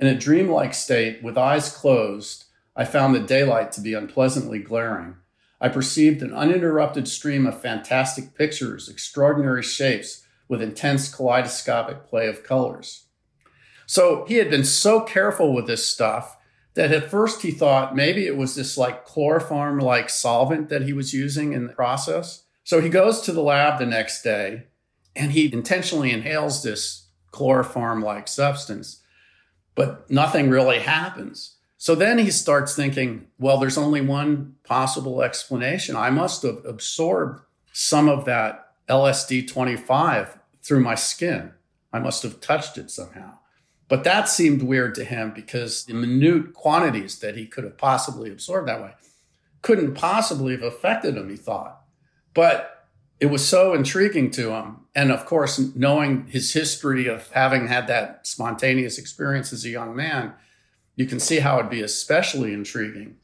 In 0.00 0.08
a 0.08 0.18
dreamlike 0.18 0.74
state, 0.74 1.22
with 1.22 1.38
eyes 1.38 1.70
closed, 1.70 2.46
I 2.74 2.86
found 2.86 3.14
the 3.14 3.20
daylight 3.20 3.70
to 3.70 3.80
be 3.80 3.94
unpleasantly 3.94 4.58
glaring. 4.58 5.14
I 5.60 5.68
perceived 5.68 6.22
an 6.22 6.34
uninterrupted 6.34 7.06
stream 7.06 7.46
of 7.46 7.62
fantastic 7.62 8.34
pictures, 8.34 8.88
extraordinary 8.88 9.62
shapes, 9.62 10.24
with 10.48 10.60
intense 10.60 11.14
kaleidoscopic 11.14 12.08
play 12.08 12.26
of 12.26 12.42
colors. 12.42 13.03
So 13.86 14.24
he 14.26 14.36
had 14.36 14.50
been 14.50 14.64
so 14.64 15.00
careful 15.00 15.52
with 15.52 15.66
this 15.66 15.86
stuff 15.86 16.36
that 16.74 16.92
at 16.92 17.10
first 17.10 17.42
he 17.42 17.50
thought 17.50 17.96
maybe 17.96 18.26
it 18.26 18.36
was 18.36 18.54
this 18.54 18.76
like 18.76 19.04
chloroform 19.04 19.78
like 19.78 20.10
solvent 20.10 20.68
that 20.68 20.82
he 20.82 20.92
was 20.92 21.14
using 21.14 21.52
in 21.52 21.66
the 21.66 21.72
process. 21.72 22.44
So 22.64 22.80
he 22.80 22.88
goes 22.88 23.20
to 23.22 23.32
the 23.32 23.42
lab 23.42 23.78
the 23.78 23.86
next 23.86 24.22
day 24.22 24.64
and 25.14 25.32
he 25.32 25.52
intentionally 25.52 26.10
inhales 26.10 26.62
this 26.62 27.08
chloroform 27.30 28.02
like 28.02 28.28
substance, 28.28 29.02
but 29.74 30.10
nothing 30.10 30.50
really 30.50 30.80
happens. 30.80 31.56
So 31.76 31.94
then 31.94 32.18
he 32.18 32.30
starts 32.30 32.74
thinking, 32.74 33.26
well, 33.38 33.58
there's 33.58 33.76
only 33.76 34.00
one 34.00 34.54
possible 34.64 35.22
explanation. 35.22 35.96
I 35.96 36.10
must 36.10 36.42
have 36.42 36.64
absorbed 36.64 37.42
some 37.72 38.08
of 38.08 38.24
that 38.24 38.72
LSD 38.88 39.46
25 39.46 40.38
through 40.62 40.80
my 40.80 40.94
skin. 40.94 41.52
I 41.92 41.98
must 41.98 42.22
have 42.22 42.40
touched 42.40 42.78
it 42.78 42.90
somehow. 42.90 43.34
But 43.94 44.02
that 44.02 44.28
seemed 44.28 44.60
weird 44.60 44.96
to 44.96 45.04
him 45.04 45.30
because 45.32 45.84
the 45.84 45.94
minute 45.94 46.52
quantities 46.52 47.20
that 47.20 47.36
he 47.36 47.46
could 47.46 47.62
have 47.62 47.78
possibly 47.78 48.28
absorbed 48.28 48.66
that 48.66 48.82
way 48.82 48.90
couldn't 49.62 49.94
possibly 49.94 50.50
have 50.50 50.64
affected 50.64 51.16
him, 51.16 51.30
he 51.30 51.36
thought. 51.36 51.80
But 52.34 52.88
it 53.20 53.26
was 53.26 53.46
so 53.46 53.72
intriguing 53.72 54.32
to 54.32 54.50
him. 54.50 54.78
And 54.96 55.12
of 55.12 55.26
course, 55.26 55.60
knowing 55.76 56.26
his 56.26 56.54
history 56.54 57.06
of 57.06 57.30
having 57.30 57.68
had 57.68 57.86
that 57.86 58.26
spontaneous 58.26 58.98
experience 58.98 59.52
as 59.52 59.64
a 59.64 59.68
young 59.70 59.94
man, 59.94 60.32
you 60.96 61.06
can 61.06 61.20
see 61.20 61.38
how 61.38 61.60
it'd 61.60 61.70
be 61.70 61.80
especially 61.80 62.52
intriguing. 62.52 63.18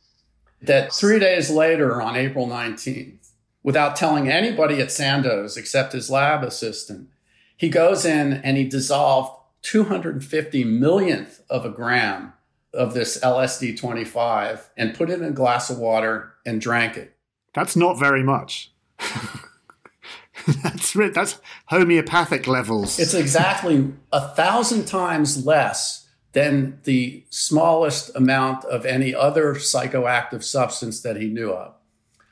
That 0.63 0.93
three 0.93 1.19
days 1.19 1.51
later, 1.51 2.01
on 2.01 2.15
April 2.15 2.47
19th, 2.47 3.31
without 3.65 3.97
telling 3.97 4.29
anybody 4.29 4.81
at 4.81 4.93
Sandoz 4.93 5.57
except 5.57 5.95
his 5.95 6.11
lab 6.11 6.45
assistant, 6.45 7.09
he 7.57 7.69
goes 7.69 8.05
in 8.05 8.35
and 8.35 8.57
he 8.57 8.69
dissolved 8.69 9.40
250 9.63 10.65
millionth 10.65 11.43
of 11.51 11.65
a 11.65 11.71
gram 11.71 12.33
of 12.73 12.95
this 12.95 13.19
LSD 13.21 13.79
25 13.79 14.71
and 14.77 14.95
put 14.95 15.11
it 15.11 15.21
in 15.21 15.25
a 15.25 15.33
glass 15.33 15.71
of 15.71 15.79
water 15.79 16.33
and 16.47 16.61
drank 16.61 16.97
it. 16.97 17.17
That's 17.53 17.77
not 17.77 17.99
very 17.99 18.23
much. 18.23 18.73
that's 20.63 20.93
that's 20.93 21.41
homeopathic 21.67 22.47
levels. 22.47 22.99
It's 22.99 23.15
exactly 23.15 23.93
a 24.13 24.29
thousand 24.29 24.87
times 24.87 25.45
less 25.45 26.09
than 26.33 26.79
the 26.85 27.25
smallest 27.29 28.15
amount 28.15 28.65
of 28.67 28.87
any 28.87 29.15
other 29.15 29.55
psychoactive 29.55 30.45
substance 30.45 31.01
that 31.01 31.17
he 31.17 31.29
knew 31.29 31.51
of. 31.51 31.75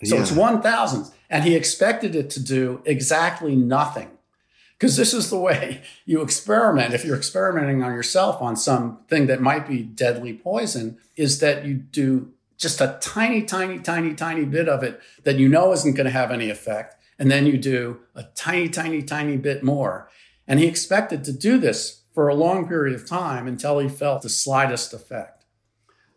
So 0.05 0.15
yeah. 0.15 0.23
it's 0.23 0.33
one 0.33 0.63
thousandth, 0.63 1.13
and 1.29 1.45
he 1.45 1.57
expected 1.57 2.15
it 2.15 2.31
to 2.31 2.43
do 2.43 2.81
exactly 2.85 3.57
nothing 3.57 4.11
because 4.79 4.97
this 4.97 5.13
is 5.13 5.29
the 5.29 5.39
way 5.39 5.83
you 6.07 6.23
experiment. 6.23 6.95
If 6.95 7.05
you're 7.05 7.17
experimenting 7.17 7.83
on 7.83 7.93
yourself 7.93 8.41
on 8.41 8.57
something 8.57 9.27
that 9.27 9.41
might 9.41 9.67
be 9.67 9.83
deadly 9.83 10.33
poison 10.35 10.99
is 11.17 11.41
that 11.41 11.65
you 11.65 11.75
do 11.75 12.33
just 12.57 12.81
a 12.81 12.99
tiny 13.01 13.43
tiny 13.43 13.79
tiny 13.79 14.15
tiny 14.15 14.45
bit 14.45 14.69
of 14.69 14.83
it 14.83 15.01
that 15.25 15.37
you 15.37 15.49
know 15.49 15.73
isn't 15.73 15.95
going 15.95 16.07
to 16.07 16.11
have 16.11 16.31
any 16.31 16.51
effect 16.51 16.97
and 17.19 17.31
then 17.31 17.47
you 17.47 17.59
do 17.59 18.01
a 18.15 18.25
tiny 18.35 18.69
tiny 18.69 19.03
tiny 19.03 19.37
bit 19.37 19.63
more. 19.63 20.09
And 20.47 20.61
he 20.61 20.67
expected 20.67 21.25
to 21.25 21.33
do 21.33 21.59
this 21.59 22.03
for 22.15 22.29
a 22.29 22.35
long 22.35 22.69
period 22.69 22.95
of 22.95 23.07
time 23.07 23.47
until 23.47 23.79
he 23.79 23.89
felt 23.89 24.23
the 24.23 24.29
slightest 24.29 24.95
effect. 24.95 25.45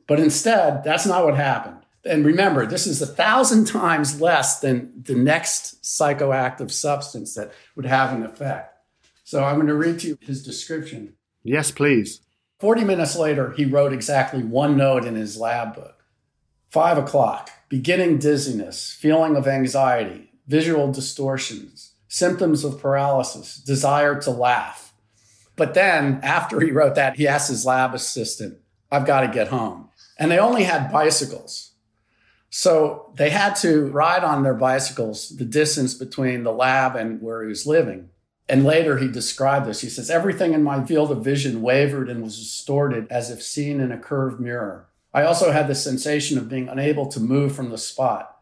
But 0.07 0.19
instead 0.19 0.83
that's 0.83 1.05
not 1.05 1.25
what 1.25 1.35
happened. 1.35 1.77
And 2.03 2.25
remember, 2.25 2.65
this 2.65 2.87
is 2.87 3.01
a 3.01 3.07
thousand 3.07 3.65
times 3.65 4.19
less 4.19 4.59
than 4.59 4.91
the 5.03 5.13
next 5.13 5.83
psychoactive 5.83 6.71
substance 6.71 7.35
that 7.35 7.51
would 7.81 7.89
have 7.89 8.13
an 8.13 8.23
effect. 8.23 8.77
So 9.23 9.43
I'm 9.43 9.55
going 9.55 9.67
to 9.67 9.73
read 9.73 9.99
to 10.01 10.09
you 10.09 10.17
his 10.21 10.43
description. 10.43 11.15
Yes, 11.43 11.71
please. 11.71 12.21
40 12.59 12.83
minutes 12.83 13.15
later, 13.15 13.51
he 13.51 13.65
wrote 13.65 13.91
exactly 13.91 14.43
one 14.43 14.77
note 14.77 15.03
in 15.03 15.15
his 15.15 15.35
lab 15.35 15.73
book. 15.73 16.03
Five 16.69 16.99
o'clock, 16.99 17.49
beginning 17.69 18.19
dizziness, 18.19 18.91
feeling 18.93 19.35
of 19.35 19.47
anxiety, 19.47 20.31
visual 20.47 20.91
distortions, 20.91 21.93
symptoms 22.07 22.63
of 22.63 22.79
paralysis, 22.79 23.55
desire 23.55 24.21
to 24.21 24.29
laugh. 24.29 24.93
But 25.55 25.73
then, 25.73 26.19
after 26.21 26.59
he 26.59 26.71
wrote 26.71 26.93
that, 26.95 27.17
he 27.17 27.27
asked 27.27 27.49
his 27.49 27.65
lab 27.65 27.95
assistant, 27.95 28.59
I've 28.91 29.07
got 29.07 29.21
to 29.21 29.27
get 29.27 29.47
home. 29.47 29.89
And 30.19 30.29
they 30.29 30.37
only 30.37 30.63
had 30.63 30.91
bicycles. 30.91 31.70
So 32.53 33.13
they 33.15 33.29
had 33.29 33.55
to 33.57 33.85
ride 33.87 34.25
on 34.25 34.43
their 34.43 34.53
bicycles 34.53 35.29
the 35.29 35.45
distance 35.45 35.93
between 35.93 36.43
the 36.43 36.51
lab 36.51 36.97
and 36.97 37.21
where 37.21 37.41
he 37.41 37.47
was 37.47 37.65
living. 37.65 38.09
And 38.49 38.65
later 38.65 38.97
he 38.97 39.07
described 39.07 39.65
this. 39.65 39.79
He 39.79 39.87
says, 39.87 40.09
Everything 40.09 40.53
in 40.53 40.61
my 40.61 40.83
field 40.83 41.11
of 41.11 41.23
vision 41.23 41.61
wavered 41.61 42.09
and 42.09 42.21
was 42.21 42.37
distorted 42.37 43.07
as 43.09 43.31
if 43.31 43.41
seen 43.41 43.79
in 43.79 43.93
a 43.93 43.97
curved 43.97 44.41
mirror. 44.41 44.89
I 45.13 45.23
also 45.23 45.53
had 45.53 45.69
the 45.69 45.75
sensation 45.75 46.37
of 46.37 46.49
being 46.49 46.67
unable 46.67 47.07
to 47.07 47.21
move 47.21 47.55
from 47.55 47.69
the 47.69 47.77
spot. 47.77 48.37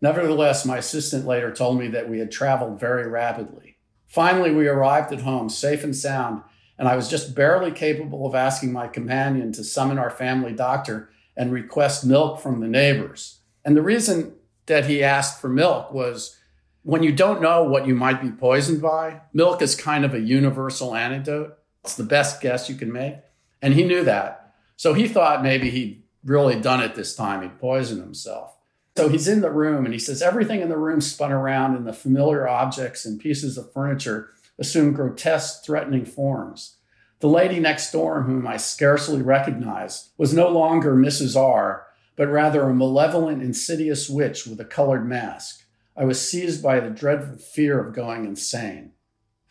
Nevertheless, 0.00 0.66
my 0.66 0.78
assistant 0.78 1.24
later 1.24 1.52
told 1.52 1.78
me 1.78 1.86
that 1.88 2.10
we 2.10 2.18
had 2.18 2.32
traveled 2.32 2.80
very 2.80 3.08
rapidly. 3.08 3.76
Finally, 4.08 4.52
we 4.52 4.66
arrived 4.66 5.12
at 5.12 5.20
home, 5.20 5.48
safe 5.48 5.84
and 5.84 5.94
sound, 5.94 6.42
and 6.76 6.88
I 6.88 6.96
was 6.96 7.08
just 7.08 7.36
barely 7.36 7.70
capable 7.70 8.26
of 8.26 8.34
asking 8.34 8.72
my 8.72 8.88
companion 8.88 9.52
to 9.52 9.62
summon 9.62 9.98
our 9.98 10.10
family 10.10 10.52
doctor 10.52 11.10
and 11.36 11.52
request 11.52 12.04
milk 12.04 12.40
from 12.40 12.58
the 12.58 12.66
neighbors. 12.66 13.38
And 13.64 13.76
the 13.76 13.82
reason 13.82 14.34
that 14.66 14.86
he 14.86 15.02
asked 15.02 15.40
for 15.40 15.48
milk 15.48 15.92
was 15.92 16.38
when 16.82 17.02
you 17.02 17.12
don't 17.12 17.40
know 17.40 17.64
what 17.64 17.86
you 17.86 17.94
might 17.94 18.20
be 18.20 18.30
poisoned 18.30 18.82
by, 18.82 19.22
milk 19.32 19.62
is 19.62 19.74
kind 19.74 20.04
of 20.04 20.14
a 20.14 20.20
universal 20.20 20.94
antidote. 20.94 21.56
It's 21.82 21.96
the 21.96 22.04
best 22.04 22.40
guess 22.40 22.68
you 22.68 22.74
can 22.74 22.92
make. 22.92 23.16
And 23.62 23.74
he 23.74 23.84
knew 23.84 24.04
that. 24.04 24.54
So 24.76 24.92
he 24.92 25.08
thought 25.08 25.42
maybe 25.42 25.70
he'd 25.70 26.02
really 26.24 26.60
done 26.60 26.82
it 26.82 26.94
this 26.94 27.14
time. 27.14 27.42
He'd 27.42 27.58
poisoned 27.58 28.02
himself. 28.02 28.56
So 28.96 29.08
he's 29.08 29.28
in 29.28 29.40
the 29.40 29.50
room 29.50 29.84
and 29.84 29.92
he 29.92 29.98
says 29.98 30.22
everything 30.22 30.60
in 30.60 30.68
the 30.68 30.76
room 30.76 31.00
spun 31.00 31.32
around 31.32 31.74
and 31.74 31.86
the 31.86 31.92
familiar 31.92 32.46
objects 32.46 33.04
and 33.04 33.20
pieces 33.20 33.58
of 33.58 33.72
furniture 33.72 34.30
assumed 34.58 34.94
grotesque, 34.94 35.64
threatening 35.64 36.04
forms. 36.04 36.76
The 37.20 37.28
lady 37.28 37.58
next 37.58 37.90
door, 37.90 38.22
whom 38.22 38.46
I 38.46 38.56
scarcely 38.56 39.22
recognized, 39.22 40.10
was 40.16 40.34
no 40.34 40.48
longer 40.48 40.94
Mrs. 40.94 41.40
R, 41.40 41.86
but 42.16 42.28
rather 42.28 42.62
a 42.62 42.74
malevolent, 42.74 43.42
insidious 43.42 44.08
witch 44.08 44.46
with 44.46 44.60
a 44.60 44.64
colored 44.64 45.06
mask. 45.06 45.64
I 45.96 46.04
was 46.04 46.26
seized 46.26 46.62
by 46.62 46.80
the 46.80 46.90
dreadful 46.90 47.38
fear 47.38 47.80
of 47.80 47.94
going 47.94 48.24
insane. 48.24 48.92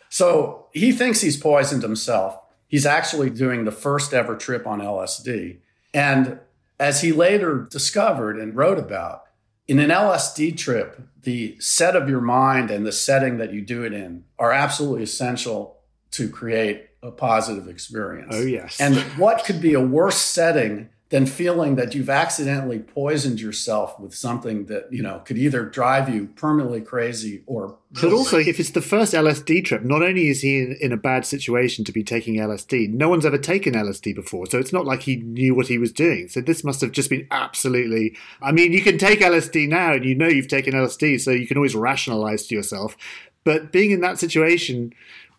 So 0.09 0.67
he 0.73 0.91
thinks 0.91 1.21
he's 1.21 1.37
poisoned 1.37 1.83
himself. 1.83 2.37
He's 2.67 2.85
actually 2.85 3.29
doing 3.29 3.65
the 3.65 3.71
first 3.71 4.13
ever 4.13 4.35
trip 4.35 4.67
on 4.67 4.79
LSD. 4.79 5.57
And 5.93 6.39
as 6.79 7.01
he 7.01 7.11
later 7.11 7.67
discovered 7.69 8.37
and 8.37 8.55
wrote 8.55 8.79
about, 8.79 9.23
in 9.67 9.79
an 9.79 9.89
LSD 9.89 10.57
trip, 10.57 11.01
the 11.21 11.55
set 11.59 11.95
of 11.95 12.09
your 12.09 12.21
mind 12.21 12.69
and 12.69 12.85
the 12.85 12.91
setting 12.91 13.37
that 13.37 13.53
you 13.53 13.61
do 13.61 13.83
it 13.83 13.93
in 13.93 14.25
are 14.37 14.51
absolutely 14.51 15.03
essential 15.03 15.77
to 16.11 16.29
create 16.29 16.87
a 17.01 17.11
positive 17.11 17.67
experience. 17.67 18.33
Oh, 18.35 18.41
yes. 18.41 18.79
And 18.79 18.97
what 19.17 19.45
could 19.45 19.61
be 19.61 19.73
a 19.73 19.81
worse 19.81 20.17
setting 20.17 20.89
than 21.13 21.27
feeling 21.27 21.75
that 21.75 21.93
you've 21.93 22.09
accidentally 22.09 22.79
poisoned 22.79 23.39
yourself 23.39 23.99
with 23.99 24.15
something 24.15 24.65
that, 24.65 24.91
you 24.91 25.03
know, 25.03 25.19
could 25.19 25.37
either 25.37 25.63
drive 25.63 26.09
you 26.09 26.25
permanently 26.35 26.81
crazy 26.81 27.43
or. 27.45 27.77
But 28.01 28.11
also, 28.11 28.39
if 28.39 28.59
it's 28.59 28.71
the 28.71 28.81
first 28.81 29.13
LSD 29.13 29.63
trip, 29.63 29.83
not 29.83 30.01
only 30.01 30.29
is 30.29 30.41
he 30.41 30.57
in, 30.57 30.75
in, 30.81 30.91
a 30.91 30.97
bad 30.97 31.27
situation 31.27 31.85
to 31.85 31.91
be 31.91 32.03
taking 32.03 32.37
LSD, 32.37 32.89
no 32.89 33.09
one's 33.09 33.27
ever 33.27 33.37
taken 33.37 33.75
LSD 33.75 34.15
before. 34.15 34.47
So 34.47 34.57
it's 34.57 34.73
not 34.73 34.87
like 34.87 35.03
he 35.03 35.17
knew 35.17 35.53
what 35.53 35.67
he 35.67 35.77
was 35.77 35.91
doing. 35.91 36.29
So 36.29 36.41
this 36.41 36.63
must 36.63 36.81
have 36.81 36.91
just 36.91 37.11
been 37.11 37.27
absolutely. 37.29 38.17
I 38.41 38.51
mean, 38.51 38.73
you 38.73 38.81
can 38.81 38.97
take 38.97 39.19
LSD 39.19 39.69
now 39.69 39.93
and 39.93 40.03
you 40.03 40.15
know 40.15 40.27
you've 40.27 40.47
taken 40.47 40.73
LSD, 40.73 41.21
so 41.21 41.29
you 41.29 41.45
can 41.45 41.57
always 41.57 41.75
rationalize 41.75 42.47
to 42.47 42.55
yourself. 42.55 42.97
But 43.43 43.71
being 43.71 43.91
in 43.91 44.01
that 44.01 44.17
situation, 44.17 44.91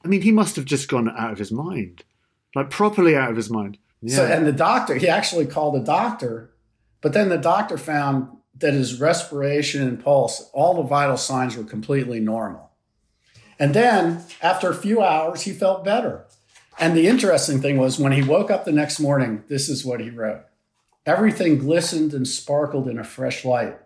I 0.04 0.06
mean, 0.06 0.22
he 0.22 0.30
must 0.30 0.54
have 0.54 0.66
just 0.66 0.86
gone 0.86 1.10
out 1.10 1.32
of 1.32 1.38
his 1.38 1.50
mind, 1.50 2.04
like 2.54 2.70
properly 2.70 3.16
out 3.16 3.30
of 3.30 3.36
his 3.36 3.50
mind. 3.50 3.78
Yeah. 4.06 4.16
So, 4.16 4.26
and 4.26 4.46
the 4.46 4.52
doctor, 4.52 4.96
he 4.96 5.08
actually 5.08 5.46
called 5.46 5.76
a 5.76 5.84
doctor, 5.84 6.50
but 7.00 7.14
then 7.14 7.30
the 7.30 7.38
doctor 7.38 7.78
found 7.78 8.28
that 8.58 8.74
his 8.74 9.00
respiration 9.00 9.82
and 9.82 10.02
pulse, 10.02 10.50
all 10.52 10.74
the 10.74 10.82
vital 10.82 11.16
signs 11.16 11.56
were 11.56 11.64
completely 11.64 12.20
normal. 12.20 12.70
And 13.58 13.72
then 13.74 14.22
after 14.42 14.68
a 14.68 14.74
few 14.74 15.02
hours, 15.02 15.42
he 15.42 15.52
felt 15.52 15.84
better. 15.84 16.26
And 16.78 16.94
the 16.94 17.06
interesting 17.06 17.62
thing 17.62 17.78
was 17.78 17.98
when 17.98 18.12
he 18.12 18.22
woke 18.22 18.50
up 18.50 18.64
the 18.64 18.72
next 18.72 19.00
morning, 19.00 19.44
this 19.48 19.70
is 19.70 19.84
what 19.84 20.00
he 20.00 20.10
wrote 20.10 20.42
Everything 21.06 21.58
glistened 21.58 22.12
and 22.12 22.28
sparkled 22.28 22.88
in 22.88 22.98
a 22.98 23.04
fresh 23.04 23.44
light. 23.44 23.78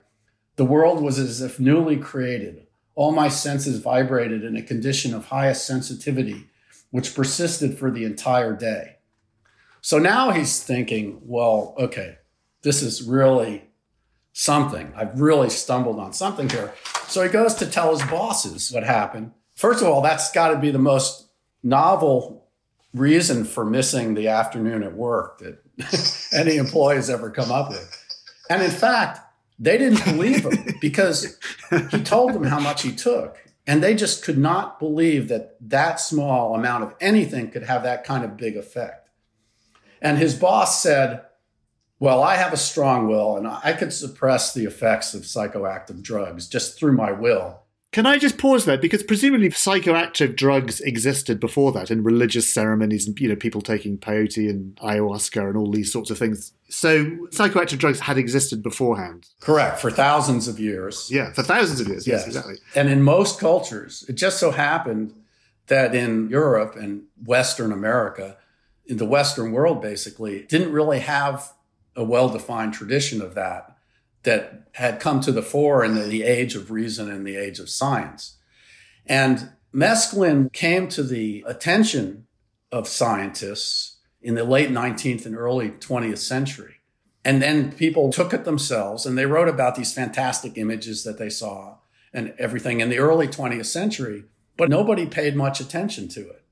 The 0.56 0.64
world 0.64 1.00
was 1.00 1.18
as 1.18 1.40
if 1.40 1.60
newly 1.60 1.96
created. 1.96 2.66
All 2.96 3.12
my 3.12 3.28
senses 3.28 3.78
vibrated 3.78 4.42
in 4.42 4.56
a 4.56 4.62
condition 4.62 5.14
of 5.14 5.26
highest 5.26 5.64
sensitivity, 5.64 6.46
which 6.90 7.14
persisted 7.14 7.78
for 7.78 7.92
the 7.92 8.04
entire 8.04 8.56
day. 8.56 8.97
So 9.80 9.98
now 9.98 10.30
he's 10.30 10.62
thinking, 10.62 11.20
well, 11.22 11.74
okay, 11.78 12.18
this 12.62 12.82
is 12.82 13.02
really 13.02 13.64
something. 14.32 14.92
I've 14.96 15.20
really 15.20 15.50
stumbled 15.50 15.98
on 15.98 16.12
something 16.12 16.48
here. 16.48 16.72
So 17.06 17.22
he 17.22 17.28
goes 17.28 17.54
to 17.56 17.66
tell 17.66 17.96
his 17.96 18.08
bosses 18.08 18.70
what 18.70 18.84
happened. 18.84 19.32
First 19.54 19.82
of 19.82 19.88
all, 19.88 20.02
that's 20.02 20.30
got 20.30 20.50
to 20.50 20.58
be 20.58 20.70
the 20.70 20.78
most 20.78 21.28
novel 21.62 22.46
reason 22.94 23.44
for 23.44 23.64
missing 23.64 24.14
the 24.14 24.28
afternoon 24.28 24.82
at 24.82 24.94
work 24.94 25.38
that 25.38 26.28
any 26.32 26.56
employee 26.56 26.96
has 26.96 27.10
ever 27.10 27.30
come 27.30 27.50
up 27.50 27.70
with. 27.70 28.04
And 28.50 28.62
in 28.62 28.70
fact, 28.70 29.20
they 29.58 29.76
didn't 29.76 30.04
believe 30.04 30.44
him 30.44 30.76
because 30.80 31.38
he 31.90 32.02
told 32.02 32.32
them 32.32 32.44
how 32.44 32.60
much 32.60 32.82
he 32.82 32.92
took. 32.92 33.38
And 33.66 33.82
they 33.82 33.94
just 33.94 34.24
could 34.24 34.38
not 34.38 34.78
believe 34.78 35.28
that 35.28 35.56
that 35.60 36.00
small 36.00 36.54
amount 36.54 36.84
of 36.84 36.94
anything 37.00 37.50
could 37.50 37.64
have 37.64 37.82
that 37.82 38.04
kind 38.04 38.24
of 38.24 38.36
big 38.36 38.56
effect. 38.56 39.07
And 40.00 40.18
his 40.18 40.34
boss 40.34 40.82
said, 40.82 41.22
Well, 41.98 42.22
I 42.22 42.36
have 42.36 42.52
a 42.52 42.58
strong 42.58 43.08
will 43.08 43.36
and 43.36 43.46
I 43.46 43.72
could 43.72 43.92
suppress 43.92 44.54
the 44.54 44.64
effects 44.64 45.14
of 45.14 45.22
psychoactive 45.22 46.02
drugs 46.02 46.48
just 46.48 46.78
through 46.78 46.92
my 46.92 47.12
will. 47.12 47.62
Can 47.90 48.04
I 48.04 48.18
just 48.18 48.36
pause 48.36 48.66
there? 48.66 48.76
Because 48.76 49.02
presumably 49.02 49.48
psychoactive 49.48 50.36
drugs 50.36 50.80
existed 50.80 51.40
before 51.40 51.72
that 51.72 51.90
in 51.90 52.04
religious 52.04 52.52
ceremonies 52.52 53.06
and, 53.06 53.18
you 53.18 53.28
know, 53.30 53.36
people 53.36 53.62
taking 53.62 53.96
peyote 53.96 54.48
and 54.48 54.76
ayahuasca 54.76 55.48
and 55.48 55.56
all 55.56 55.70
these 55.70 55.90
sorts 55.90 56.10
of 56.10 56.18
things. 56.18 56.52
So 56.68 57.06
psychoactive 57.30 57.78
drugs 57.78 58.00
had 58.00 58.18
existed 58.18 58.62
beforehand. 58.62 59.28
Correct. 59.40 59.80
For 59.80 59.90
thousands 59.90 60.48
of 60.48 60.60
years. 60.60 61.08
Yeah, 61.10 61.32
for 61.32 61.42
thousands 61.42 61.80
of 61.80 61.88
years. 61.88 62.06
Yes, 62.06 62.20
yes 62.20 62.26
exactly. 62.26 62.56
And 62.74 62.90
in 62.90 63.02
most 63.02 63.40
cultures, 63.40 64.04
it 64.06 64.16
just 64.16 64.38
so 64.38 64.50
happened 64.50 65.14
that 65.68 65.94
in 65.94 66.28
Europe 66.28 66.76
and 66.76 67.04
Western 67.24 67.72
America, 67.72 68.36
in 68.88 68.96
the 68.96 69.04
Western 69.04 69.52
world, 69.52 69.82
basically, 69.82 70.44
didn't 70.44 70.72
really 70.72 71.00
have 71.00 71.52
a 71.94 72.02
well 72.02 72.28
defined 72.28 72.72
tradition 72.72 73.20
of 73.20 73.34
that 73.34 73.76
that 74.22 74.68
had 74.72 74.98
come 74.98 75.20
to 75.20 75.30
the 75.30 75.42
fore 75.42 75.84
in 75.84 75.94
the, 75.94 76.02
the, 76.02 76.22
age 76.22 76.54
of 76.54 76.70
reason 76.70 77.10
and 77.10 77.26
the 77.26 77.36
age 77.36 77.58
of 77.58 77.68
science. 77.68 78.36
And 79.06 79.50
mescaline 79.72 80.52
came 80.52 80.88
to 80.88 81.02
the 81.02 81.44
attention 81.46 82.26
of 82.72 82.88
scientists 82.88 83.98
in 84.20 84.34
the 84.34 84.44
late 84.44 84.70
19th 84.70 85.24
and 85.24 85.36
early 85.36 85.70
20th 85.70 86.18
century. 86.18 86.76
And 87.24 87.42
then 87.42 87.72
people 87.72 88.10
took 88.10 88.32
it 88.32 88.44
themselves 88.44 89.06
and 89.06 89.16
they 89.16 89.26
wrote 89.26 89.48
about 89.48 89.74
these 89.74 89.92
fantastic 89.92 90.56
images 90.56 91.04
that 91.04 91.18
they 91.18 91.30
saw 91.30 91.76
and 92.12 92.34
everything 92.38 92.80
in 92.80 92.88
the 92.88 92.98
early 92.98 93.28
20th 93.28 93.66
century, 93.66 94.24
but 94.56 94.68
nobody 94.68 95.06
paid 95.06 95.36
much 95.36 95.60
attention 95.60 96.08
to 96.08 96.20
it. 96.20 96.42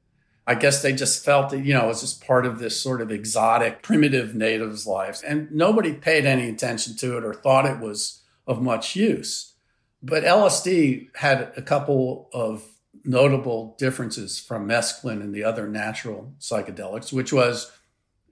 I 0.46 0.54
guess 0.54 0.80
they 0.80 0.92
just 0.92 1.24
felt 1.24 1.50
that, 1.50 1.64
you 1.64 1.74
know, 1.74 1.84
it 1.84 1.88
was 1.88 2.02
just 2.02 2.24
part 2.24 2.46
of 2.46 2.58
this 2.58 2.80
sort 2.80 3.00
of 3.00 3.10
exotic, 3.10 3.82
primitive 3.82 4.34
natives' 4.34 4.86
lives. 4.86 5.22
And 5.22 5.50
nobody 5.50 5.92
paid 5.92 6.24
any 6.24 6.48
attention 6.48 6.96
to 6.96 7.16
it 7.18 7.24
or 7.24 7.34
thought 7.34 7.66
it 7.66 7.80
was 7.80 8.22
of 8.46 8.62
much 8.62 8.94
use. 8.94 9.54
But 10.02 10.22
LSD 10.22 11.16
had 11.16 11.52
a 11.56 11.62
couple 11.62 12.30
of 12.32 12.62
notable 13.04 13.74
differences 13.78 14.38
from 14.38 14.68
mescaline 14.68 15.20
and 15.20 15.34
the 15.34 15.42
other 15.42 15.68
natural 15.68 16.34
psychedelics, 16.38 17.12
which 17.12 17.32
was 17.32 17.72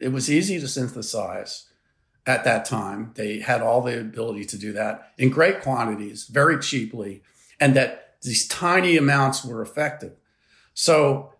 it 0.00 0.08
was 0.08 0.30
easy 0.30 0.60
to 0.60 0.68
synthesize 0.68 1.66
at 2.26 2.44
that 2.44 2.64
time. 2.64 3.12
They 3.14 3.40
had 3.40 3.60
all 3.60 3.82
the 3.82 4.00
ability 4.00 4.44
to 4.46 4.58
do 4.58 4.72
that 4.72 5.12
in 5.18 5.30
great 5.30 5.62
quantities, 5.62 6.26
very 6.26 6.60
cheaply, 6.60 7.22
and 7.60 7.74
that 7.74 8.16
these 8.22 8.46
tiny 8.46 8.96
amounts 8.96 9.44
were 9.44 9.62
effective. 9.62 10.14
So 10.74 11.33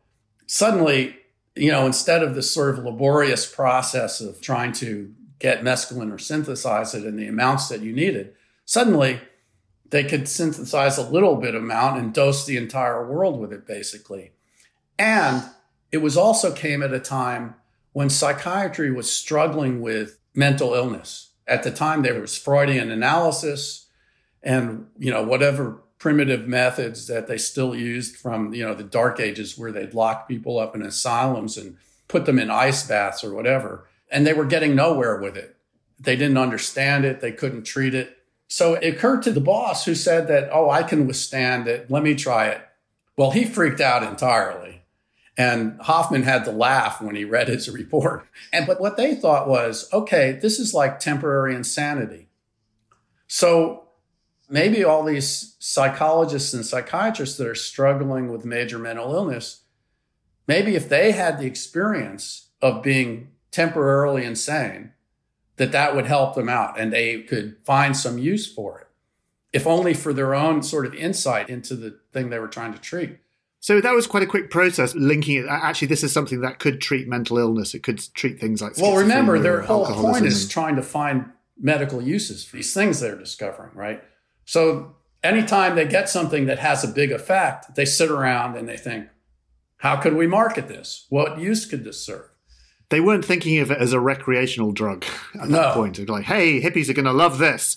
suddenly, 0.47 1.17
you 1.55 1.71
know, 1.71 1.87
instead 1.87 2.23
of 2.23 2.35
this 2.35 2.53
sort 2.53 2.79
of 2.79 2.85
laborious 2.85 3.47
process 3.47 4.21
of 4.21 4.41
trying 4.41 4.73
to 4.73 5.13
get 5.39 5.63
mescaline 5.63 6.13
or 6.13 6.19
synthesize 6.19 6.95
it 6.95 7.05
in 7.05 7.17
the 7.17 7.27
amounts 7.27 7.69
that 7.69 7.81
you 7.81 7.93
needed, 7.93 8.35
suddenly 8.65 9.21
they 9.91 10.05
could 10.05 10.29
synthesize 10.29 10.99
a 10.99 11.09
little 11.09 11.37
bit 11.37 11.55
amount 11.55 11.99
and 11.99 12.13
dose 12.13 12.47
the 12.47 12.57
entire 12.57 13.07
world 13.07 13.39
with 13.39 13.53
it, 13.53 13.67
basically. 13.67 14.33
And 14.99 15.45
it 15.93 15.99
was 15.99 16.17
also 16.17 16.53
came 16.53 16.83
at 16.83 16.93
a 16.93 16.99
time 16.99 17.55
when 17.93 18.11
psychiatry 18.11 18.91
was 18.91 19.11
struggling 19.11 19.81
with 19.81 20.19
mental 20.35 20.75
illness. 20.75 21.31
At 21.47 21.63
the 21.63 21.71
time, 21.71 22.03
there 22.03 22.21
was 22.21 22.37
Freudian 22.37 22.91
analysis 22.91 23.87
and, 24.43 24.89
you 24.99 25.13
know, 25.13 25.23
whatever 25.23 25.84
primitive 25.99 26.47
methods 26.47 27.07
that 27.07 27.27
they 27.27 27.39
still 27.39 27.75
used 27.75 28.17
from 28.17 28.53
you 28.53 28.65
know 28.65 28.75
the 28.75 28.83
dark 28.83 29.21
ages 29.21 29.57
where 29.57 29.73
they'd 29.73 29.95
lock 29.95 30.29
people 30.29 30.59
up 30.59 30.75
in 30.75 30.83
asylums 30.83 31.57
and 31.57 31.77
put 32.09 32.27
them 32.27 32.39
in 32.39 32.51
ice 32.51 32.87
baths 32.87 33.25
or 33.25 33.33
whatever 33.33 33.87
and 34.11 34.27
they 34.27 34.33
were 34.33 34.45
getting 34.45 34.75
nowhere 34.75 35.19
with 35.21 35.37
it 35.37 35.57
they 35.99 36.17
didn't 36.17 36.39
understand 36.39 37.05
it 37.05 37.21
they 37.21 37.33
couldn't 37.33 37.65
treat 37.65 37.95
it 37.95 38.19
so 38.49 38.75
it 38.75 38.95
occurred 38.95 39.23
to 39.23 39.33
the 39.33 39.41
boss 39.41 39.85
who 39.85 39.95
said 39.95 40.29
that 40.29 40.49
oh 40.53 40.69
i 40.69 40.83
can 40.83 41.07
withstand 41.07 41.67
it 41.67 41.91
let 41.91 42.03
me 42.03 42.15
try 42.15 42.47
it 42.49 42.61
Well, 43.17 43.31
he 43.31 43.45
freaked 43.45 43.81
out 43.81 44.03
entirely. 44.03 44.83
And 45.37 45.81
Hofmann 45.81 46.23
had 46.23 46.45
to 46.45 46.53
laugh 46.53 47.01
when 47.01 47.17
he 47.17 47.25
read 47.25 47.49
his 47.49 47.69
report. 47.81 48.27
And 48.53 48.67
but 48.67 48.81
what 48.81 48.97
they 48.97 49.15
thought 49.15 49.49
was, 49.49 49.89
okay, 49.93 50.33
this 50.33 50.59
is 50.59 50.75
like 50.75 50.99
temporary 50.99 51.55
insanity. 51.55 52.29
So 53.27 53.84
maybe 54.55 54.85
all 54.85 55.03
these 55.03 55.57
psychologists 55.59 56.55
and 56.55 56.65
psychiatrists 56.65 57.37
that 57.37 57.49
are 57.49 57.57
struggling 57.57 58.31
with 58.31 58.45
major 58.45 58.79
mental 58.79 59.13
illness, 59.13 59.63
maybe 60.47 60.77
if 60.77 60.89
they 60.89 61.11
had 61.11 61.41
the 61.41 61.45
experience 61.45 62.51
of 62.63 62.81
being 62.81 63.33
temporarily 63.51 64.25
insane, 64.25 64.93
that 65.57 65.73
that 65.73 65.97
would 65.97 66.07
help 66.07 66.37
them 66.37 66.49
out 66.49 66.79
and 66.79 66.93
they 66.93 67.23
could 67.23 67.57
find 67.65 67.97
some 67.97 68.17
use 68.17 68.47
for 68.47 68.79
it, 68.79 68.87
if 69.53 69.67
only 69.67 69.93
for 69.93 70.13
their 70.13 70.37
own 70.37 70.63
sort 70.63 70.87
of 70.87 70.95
insight 70.95 71.51
into 71.51 71.75
the 71.75 71.99
thing 72.13 72.31
they 72.31 72.39
were 72.39 72.47
trying 72.47 72.73
to 72.73 72.81
treat. 72.81 73.19
So 73.59 73.81
that 73.81 73.93
was 73.93 74.07
quite 74.07 74.23
a 74.23 74.27
quick 74.27 74.51
process 74.51 74.95
linking 74.95 75.37
it. 75.37 75.47
Actually, 75.49 75.89
this 75.89 76.05
is 76.05 76.13
something 76.13 76.43
that 76.43 76.61
could 76.61 76.81
treat 76.81 77.09
mental 77.09 77.39
illness. 77.39 77.75
It 77.75 77.83
could 77.83 78.01
treat 78.15 78.39
things 78.39 78.63
like. 78.63 78.79
Well, 78.79 78.95
remember, 78.95 79.37
their 79.41 79.63
whole 79.63 79.87
point 79.87 80.27
is 80.27 80.49
trying 80.49 80.77
to 80.77 80.83
find 80.83 81.31
medical 81.59 82.01
uses 82.01 82.45
for 82.45 82.55
these 82.57 82.73
things 82.73 83.01
they're 83.01 83.19
discovering, 83.19 83.71
right? 83.75 84.05
So 84.45 84.97
anytime 85.23 85.75
they 85.75 85.87
get 85.87 86.09
something 86.09 86.47
that 86.47 86.59
has 86.59 86.85
a 86.85 86.89
big 86.89 87.13
effect, 87.13 87.75
they 87.75 87.85
sit 87.85 88.11
around 88.11 88.57
and 88.57 88.69
they 88.69 88.77
think, 88.77 89.09
how 89.79 89.97
could 89.97 90.15
we 90.15 90.27
market 90.27 90.69
this? 90.69 91.07
What 91.09 91.39
use 91.39 91.67
could 91.67 91.85
this 91.85 92.05
serve? 92.05 92.31
They 92.91 93.01
weren't 93.01 93.25
thinking 93.25 93.59
of 93.59 93.71
it 93.71 93.79
as 93.79 93.93
a 93.93 94.01
recreational 94.01 94.73
drug 94.73 95.05
at 95.35 95.49
no. 95.49 95.57
that 95.57 95.75
point. 95.75 95.97
They're 95.97 96.07
like, 96.07 96.27
hey, 96.27 96.61
hippies 96.61 96.89
are 96.89 96.95
going 96.95 97.07
to 97.07 97.13
love 97.13 97.39
this. 97.39 97.77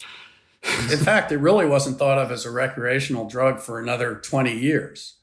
In 0.91 0.97
fact, 0.99 1.31
it 1.31 1.37
really 1.37 1.65
wasn't 1.65 1.97
thought 1.97 2.17
of 2.17 2.31
as 2.31 2.45
a 2.45 2.51
recreational 2.51 3.27
drug 3.27 3.59
for 3.59 3.79
another 3.79 4.15
20 4.15 4.57
years. 4.57 5.15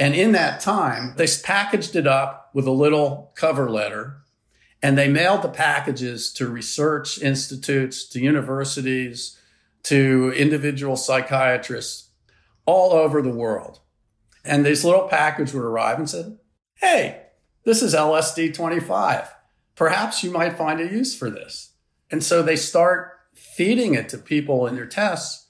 And 0.00 0.14
in 0.14 0.32
that 0.32 0.60
time, 0.60 1.14
they 1.16 1.26
packaged 1.42 1.96
it 1.96 2.06
up 2.06 2.50
with 2.54 2.66
a 2.66 2.72
little 2.72 3.32
cover 3.34 3.68
letter 3.68 4.18
and 4.82 4.96
they 4.96 5.08
mailed 5.08 5.42
the 5.42 5.48
packages 5.48 6.32
to 6.34 6.46
research 6.46 7.20
institutes, 7.20 8.04
to 8.10 8.20
universities, 8.20 9.37
to 9.88 10.32
individual 10.36 10.96
psychiatrists 10.96 12.10
all 12.66 12.92
over 12.92 13.22
the 13.22 13.30
world. 13.30 13.80
And 14.44 14.64
this 14.64 14.84
little 14.84 15.08
package 15.08 15.52
would 15.52 15.62
arrive 15.62 15.98
and 15.98 16.08
said, 16.08 16.38
Hey, 16.74 17.22
this 17.64 17.82
is 17.82 17.94
LSD 17.94 18.54
25. 18.54 19.34
Perhaps 19.74 20.22
you 20.22 20.30
might 20.30 20.58
find 20.58 20.80
a 20.80 20.84
use 20.84 21.16
for 21.16 21.30
this. 21.30 21.72
And 22.10 22.22
so 22.22 22.42
they 22.42 22.56
start 22.56 23.12
feeding 23.32 23.94
it 23.94 24.08
to 24.10 24.18
people 24.18 24.66
in 24.66 24.74
their 24.74 24.86
tests. 24.86 25.46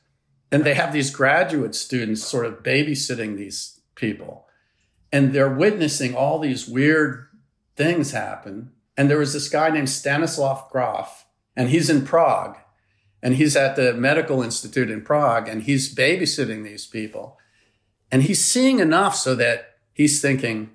And 0.51 0.65
they 0.65 0.75
have 0.75 0.93
these 0.93 1.11
graduate 1.11 1.75
students 1.75 2.23
sort 2.23 2.47
of 2.47 2.63
babysitting 2.63 3.37
these 3.37 3.81
people. 3.95 4.47
And 5.13 5.33
they're 5.33 5.53
witnessing 5.53 6.15
all 6.15 6.39
these 6.39 6.69
weird 6.69 7.27
things 7.77 8.13
happen. 8.13 8.73
And 8.97 9.11
there 9.11 9.19
was 9.19 9.33
this 9.33 9.49
guy 9.49 9.71
named 9.71 9.91
Stanislav 9.91 10.71
Grof, 10.71 11.27
and 11.57 11.69
he's 11.69 11.91
in 11.91 12.05
Prague. 12.05 12.57
And 13.23 13.35
he's 13.35 13.57
at 13.57 13.77
the 13.77 13.95
medical 13.95 14.43
institute 14.43 14.91
in 14.91 15.03
Prague, 15.03 15.49
and 15.49 15.63
he's 15.63 15.93
babysitting 15.95 16.65
these 16.65 16.87
people. 16.87 17.39
And 18.11 18.23
he's 18.23 18.45
seeing 18.45 18.79
enough 18.79 19.17
so 19.17 19.35
that 19.35 19.77
he's 19.93 20.23
thinking, 20.23 20.71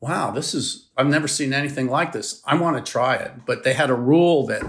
wow, 0.00 0.30
this 0.30 0.54
is, 0.54 0.90
I've 0.96 1.06
never 1.06 1.26
seen 1.26 1.52
anything 1.52 1.88
like 1.88 2.12
this. 2.12 2.42
I 2.46 2.56
want 2.56 2.76
to 2.76 2.92
try 2.92 3.14
it. 3.16 3.32
But 3.46 3.64
they 3.64 3.72
had 3.72 3.90
a 3.90 3.94
rule 3.94 4.46
that 4.46 4.62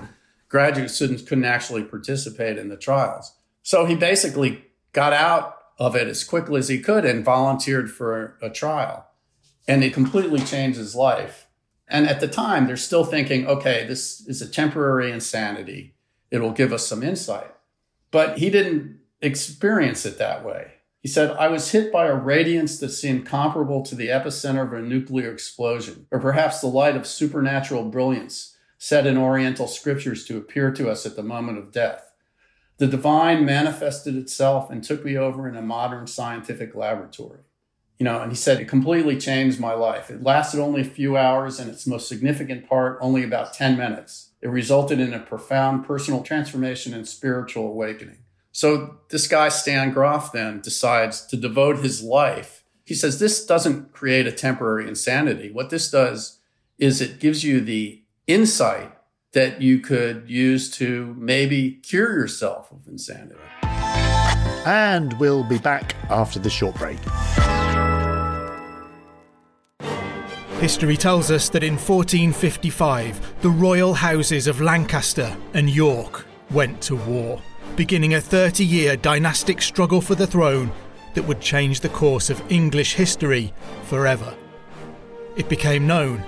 graduate 0.50 0.90
students 0.90 1.22
couldn't 1.22 1.46
actually 1.46 1.84
participate 1.84 2.58
in 2.58 2.70
the 2.70 2.78
trials. 2.78 3.34
So 3.62 3.86
he 3.86 3.96
basically 3.96 4.66
got 4.94 5.14
out 5.14 5.58
of 5.78 5.96
it 5.96 6.08
as 6.08 6.24
quickly 6.24 6.60
as 6.60 6.70
he 6.70 6.80
could 6.80 7.06
and 7.06 7.26
volunteered 7.26 7.92
for 7.92 8.38
a, 8.42 8.50
trial. 8.50 9.06
And 9.68 9.84
it 9.84 9.94
completely 9.94 10.40
changed 10.40 10.78
his 10.80 10.96
life. 10.96 11.48
And 11.88 12.08
at 12.08 12.20
the 12.20 12.28
time, 12.28 12.66
they're 12.66 12.78
still 12.78 13.04
thinking, 13.04 13.46
okay, 13.48 13.86
this 13.86 14.26
is 14.28 14.42
a 14.42 14.50
temporary 14.50 15.12
insanity. 15.12 15.94
It 16.32 16.40
will 16.40 16.52
give 16.52 16.74
us 16.74 16.86
some 16.86 17.04
insight. 17.04 17.52
But 18.12 18.38
he 18.38 18.50
didn't 18.50 19.00
experience 19.22 20.06
it 20.06 20.18
that 20.18 20.46
way. 20.46 20.74
He 21.02 21.08
said, 21.08 21.32
I 21.32 21.48
was 21.48 21.72
hit 21.72 21.92
by 21.92 22.08
a 22.08 22.16
radiance 22.16 22.80
that 22.80 22.90
seemed 22.90 23.26
comparable 23.26 23.82
to 23.84 23.96
the 23.96 24.10
epicenter 24.10 24.64
of 24.64 24.74
a 24.74 24.82
nuclear 24.82 25.32
explosion, 25.32 26.08
or 26.12 26.20
perhaps 26.20 26.60
the 26.60 26.68
light 26.68 26.96
of 26.96 27.08
supernatural 27.08 27.86
brilliance 27.86 28.58
set 28.78 29.08
in 29.08 29.18
Oriental 29.18 29.68
scriptures 29.68 30.26
to 30.26 30.38
appear 30.38 30.72
to 30.72 30.90
us 30.90 31.06
at 31.06 31.16
the 31.16 31.24
moment 31.24 31.58
of 31.58 31.72
death. 31.72 32.12
The 32.78 32.88
divine 32.88 33.46
manifested 33.46 34.16
itself 34.16 34.70
and 34.70 34.84
took 34.84 35.04
me 35.04 35.18
over 35.18 35.48
in 35.48 35.56
a 35.56 35.62
modern 35.62 36.08
scientific 36.08 36.76
laboratory. 36.76 37.42
You 37.98 38.04
know, 38.04 38.22
and 38.22 38.32
he 38.32 38.36
said 38.36 38.60
it 38.60 38.68
completely 38.68 39.18
changed 39.18 39.60
my 39.60 39.74
life. 39.74 40.12
It 40.12 40.22
lasted 40.22 40.60
only 40.60 40.82
a 40.82 40.86
few 40.86 41.18
hours, 41.18 41.60
and 41.60 41.70
its 41.70 41.88
most 41.88 42.08
significant 42.08 42.70
part 42.70 43.00
only 43.02 43.24
about 43.24 43.54
10 43.54 43.78
minutes. 43.78 44.27
It 44.48 44.52
resulted 44.52 45.02
in 45.02 45.14
a 45.14 45.20
profound 45.20 45.86
personal 45.86 46.24
transformation 46.24 46.94
and 46.94 47.06
spiritual 47.06 47.68
awakening. 47.68 48.20
So 48.54 49.00
this 49.10 49.28
guy, 49.28 49.50
Stan 49.50 49.92
Grof, 49.92 50.32
then 50.32 50.62
decides 50.62 51.26
to 51.26 51.36
devote 51.36 51.80
his 51.80 52.02
life. 52.02 52.64
He 52.86 52.94
says 52.94 53.20
this 53.20 53.46
doesn't 53.46 53.92
create 53.92 54.26
a 54.26 54.32
temporary 54.32 54.88
insanity. 54.88 55.52
What 55.52 55.70
this 55.70 55.92
does 55.92 56.40
is 56.80 57.02
it 57.02 57.20
gives 57.20 57.44
you 57.44 57.60
the 57.60 58.04
insight 58.26 58.94
that 59.34 59.62
you 59.62 59.80
could 59.82 60.30
use 60.30 60.72
to 60.78 61.14
maybe 61.18 61.72
cure 61.72 62.18
yourself 62.18 62.72
of 62.72 62.88
insanity. 62.88 63.42
And 64.66 65.12
we'll 65.20 65.44
be 65.44 65.58
back 65.58 65.98
after 66.10 66.40
the 66.40 66.50
short 66.50 66.78
break. 66.78 67.00
History 70.60 70.98
tells 70.98 71.30
us 71.30 71.50
that 71.50 71.64
in 71.64 71.74
1455, 71.74 73.42
the 73.42 73.50
royal 73.50 73.94
houses 73.94 74.48
of 74.48 74.60
Lancaster 74.60 75.38
and 75.54 75.70
York 75.70 76.26
went 76.50 76.82
to 76.82 76.96
war, 76.96 77.40
beginning 77.76 78.16
a 78.16 78.22
30 78.22 78.66
year 78.66 78.96
dynastic 78.96 79.62
struggle 79.62 80.02
for 80.02 80.16
the 80.16 80.26
throne 80.26 80.72
that 81.14 81.28
would 81.28 81.42
change 81.42 81.82
the 81.82 81.90
course 81.90 82.32
of 82.32 82.42
English 82.52 82.96
history 82.96 83.54
forever. 83.84 84.34
It 85.36 85.48
became 85.48 85.86
known 85.86 86.24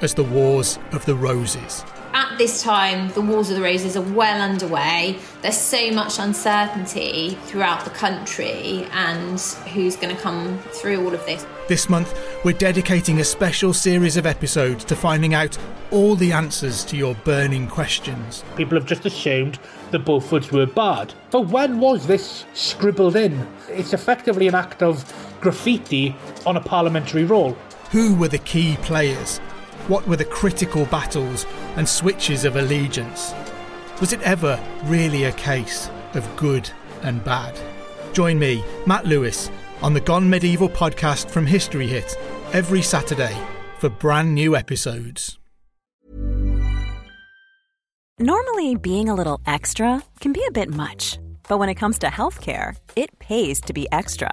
as 0.00 0.14
the 0.14 0.24
Wars 0.24 0.78
of 0.92 1.04
the 1.04 1.14
Roses 1.14 1.84
at 2.12 2.38
this 2.38 2.62
time, 2.62 3.08
the 3.10 3.20
Wars 3.20 3.50
of 3.50 3.56
the 3.56 3.62
Roses 3.62 3.96
are 3.96 4.02
well 4.02 4.40
underway. 4.40 5.18
There's 5.42 5.56
so 5.56 5.90
much 5.90 6.18
uncertainty 6.18 7.38
throughout 7.44 7.84
the 7.84 7.90
country 7.90 8.86
and 8.92 9.40
who's 9.72 9.96
going 9.96 10.14
to 10.14 10.20
come 10.20 10.58
through 10.72 11.04
all 11.04 11.14
of 11.14 11.24
this. 11.26 11.46
This 11.68 11.88
month, 11.88 12.12
we're 12.42 12.52
dedicating 12.54 13.20
a 13.20 13.24
special 13.24 13.74
series 13.74 14.16
of 14.16 14.24
episodes 14.24 14.82
to 14.84 14.96
finding 14.96 15.34
out 15.34 15.58
all 15.90 16.16
the 16.16 16.32
answers 16.32 16.84
to 16.86 16.96
your 16.96 17.14
burning 17.16 17.68
questions. 17.68 18.44
People 18.56 18.78
have 18.78 18.86
just 18.86 19.04
assumed 19.04 19.58
the 19.90 19.98
Beauforts 19.98 20.50
were 20.50 20.64
bad. 20.64 21.12
But 21.30 21.48
when 21.48 21.80
was 21.80 22.06
this 22.06 22.46
scribbled 22.54 23.16
in? 23.16 23.46
It's 23.68 23.92
effectively 23.92 24.48
an 24.48 24.54
act 24.54 24.82
of 24.82 25.04
graffiti 25.42 26.16
on 26.46 26.56
a 26.56 26.60
parliamentary 26.60 27.24
roll. 27.24 27.52
Who 27.90 28.14
were 28.14 28.28
the 28.28 28.38
key 28.38 28.78
players? 28.82 29.38
What 29.88 30.06
were 30.06 30.16
the 30.16 30.24
critical 30.24 30.86
battles 30.86 31.44
and 31.76 31.86
switches 31.86 32.46
of 32.46 32.56
allegiance? 32.56 33.34
Was 34.00 34.14
it 34.14 34.22
ever 34.22 34.58
really 34.84 35.24
a 35.24 35.32
case 35.32 35.90
of 36.14 36.36
good 36.36 36.70
and 37.02 37.22
bad? 37.22 37.58
Join 38.14 38.38
me, 38.38 38.64
Matt 38.86 39.04
Lewis, 39.04 39.50
on 39.82 39.92
the 39.94 40.00
Gone 40.00 40.28
Medieval 40.28 40.68
podcast 40.68 41.30
from 41.30 41.46
History 41.46 41.86
Hit 41.86 42.16
every 42.52 42.82
Saturday 42.82 43.36
for 43.78 43.88
brand 43.88 44.34
new 44.34 44.56
episodes. 44.56 45.38
Normally, 48.18 48.76
being 48.76 49.08
a 49.08 49.14
little 49.14 49.40
extra 49.46 50.02
can 50.20 50.32
be 50.32 50.44
a 50.46 50.52
bit 50.52 50.68
much, 50.68 51.18
but 51.48 51.58
when 51.58 51.70
it 51.70 51.76
comes 51.76 51.98
to 52.00 52.08
healthcare, 52.08 52.76
it 52.94 53.18
pays 53.18 53.62
to 53.62 53.72
be 53.72 53.86
extra 53.92 54.32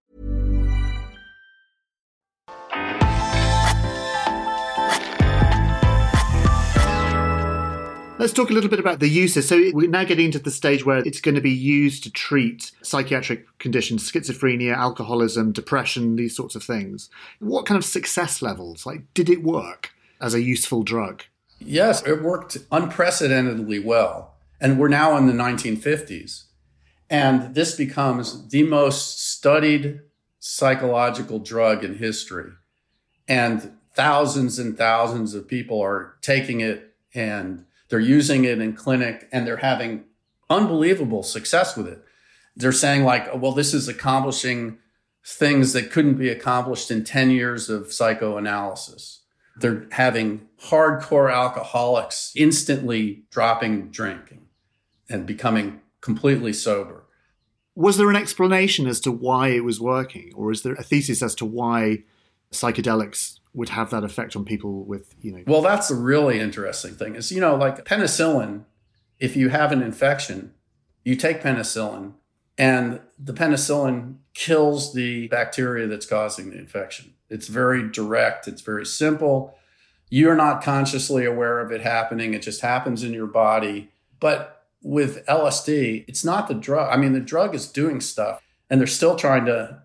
Let's 8.21 8.33
talk 8.33 8.51
a 8.51 8.53
little 8.53 8.69
bit 8.69 8.79
about 8.79 8.99
the 8.99 9.07
uses. 9.07 9.47
So 9.47 9.71
we're 9.73 9.89
now 9.89 10.03
getting 10.03 10.25
into 10.25 10.37
the 10.37 10.51
stage 10.51 10.85
where 10.85 10.99
it's 10.99 11.19
going 11.19 11.33
to 11.33 11.41
be 11.41 11.49
used 11.49 12.03
to 12.03 12.11
treat 12.11 12.71
psychiatric 12.83 13.47
conditions, 13.57 14.11
schizophrenia, 14.11 14.75
alcoholism, 14.75 15.51
depression, 15.51 16.17
these 16.17 16.35
sorts 16.35 16.53
of 16.53 16.61
things. 16.61 17.09
What 17.39 17.65
kind 17.65 17.79
of 17.79 17.83
success 17.83 18.43
levels? 18.43 18.85
Like, 18.85 19.11
did 19.15 19.27
it 19.27 19.41
work 19.41 19.89
as 20.21 20.35
a 20.35 20.41
useful 20.43 20.83
drug? 20.83 21.23
Yes, 21.57 22.05
it 22.05 22.21
worked 22.21 22.59
unprecedentedly 22.71 23.79
well. 23.79 24.35
And 24.59 24.77
we're 24.77 24.87
now 24.87 25.17
in 25.17 25.25
the 25.25 25.33
1950s. 25.33 26.43
And 27.09 27.55
this 27.55 27.73
becomes 27.73 28.49
the 28.49 28.61
most 28.61 29.31
studied 29.31 29.99
psychological 30.37 31.39
drug 31.39 31.83
in 31.83 31.95
history. 31.95 32.51
And 33.27 33.79
thousands 33.95 34.59
and 34.59 34.77
thousands 34.77 35.33
of 35.33 35.47
people 35.47 35.81
are 35.81 36.17
taking 36.21 36.61
it 36.61 36.93
and 37.15 37.65
they're 37.91 37.99
using 37.99 38.45
it 38.45 38.59
in 38.59 38.73
clinic 38.73 39.27
and 39.33 39.45
they're 39.45 39.57
having 39.57 40.05
unbelievable 40.49 41.23
success 41.23 41.75
with 41.75 41.87
it. 41.87 42.01
They're 42.55 42.71
saying, 42.71 43.03
like, 43.03 43.27
oh, 43.31 43.37
well, 43.37 43.51
this 43.51 43.73
is 43.73 43.89
accomplishing 43.89 44.77
things 45.25 45.73
that 45.73 45.91
couldn't 45.91 46.15
be 46.15 46.29
accomplished 46.29 46.89
in 46.89 47.03
10 47.03 47.31
years 47.31 47.69
of 47.69 47.91
psychoanalysis. 47.91 49.23
They're 49.57 49.87
having 49.91 50.47
hardcore 50.69 51.31
alcoholics 51.31 52.31
instantly 52.33 53.25
dropping 53.29 53.89
drinking 53.89 54.47
and 55.09 55.25
becoming 55.25 55.81
completely 55.99 56.53
sober. 56.53 57.03
Was 57.75 57.97
there 57.97 58.09
an 58.09 58.15
explanation 58.15 58.87
as 58.87 59.01
to 59.01 59.11
why 59.11 59.49
it 59.49 59.65
was 59.65 59.81
working, 59.81 60.31
or 60.33 60.51
is 60.51 60.63
there 60.63 60.75
a 60.75 60.83
thesis 60.83 61.21
as 61.21 61.35
to 61.35 61.45
why 61.45 62.03
psychedelics 62.53 63.39
would 63.53 63.69
have 63.69 63.89
that 63.89 64.03
effect 64.03 64.35
on 64.35 64.45
people 64.45 64.83
with, 64.85 65.13
you 65.21 65.31
know? 65.31 65.43
Well, 65.45 65.61
that's 65.61 65.91
a 65.91 65.95
really 65.95 66.39
interesting 66.39 66.93
thing. 66.93 67.15
Is 67.15 67.31
you 67.31 67.41
know, 67.41 67.55
like 67.55 67.83
penicillin, 67.85 68.63
if 69.19 69.35
you 69.35 69.49
have 69.49 69.71
an 69.71 69.81
infection, 69.81 70.53
you 71.03 71.15
take 71.15 71.41
penicillin, 71.41 72.13
and 72.57 73.01
the 73.19 73.33
penicillin 73.33 74.17
kills 74.33 74.93
the 74.93 75.27
bacteria 75.27 75.87
that's 75.87 76.05
causing 76.05 76.51
the 76.51 76.57
infection. 76.57 77.13
It's 77.29 77.47
very 77.47 77.89
direct, 77.89 78.47
it's 78.47 78.61
very 78.61 78.85
simple. 78.85 79.55
You're 80.09 80.35
not 80.35 80.61
consciously 80.61 81.25
aware 81.25 81.59
of 81.59 81.71
it 81.71 81.81
happening, 81.81 82.33
it 82.33 82.41
just 82.41 82.61
happens 82.61 83.03
in 83.03 83.13
your 83.13 83.27
body. 83.27 83.91
But 84.19 84.65
with 84.83 85.25
LSD, 85.25 86.05
it's 86.07 86.23
not 86.23 86.47
the 86.47 86.53
drug. 86.53 86.91
I 86.91 86.97
mean, 86.97 87.13
the 87.13 87.19
drug 87.19 87.55
is 87.55 87.67
doing 87.67 88.01
stuff, 88.01 88.41
and 88.69 88.79
they're 88.79 88.87
still 88.87 89.15
trying 89.15 89.45
to 89.45 89.81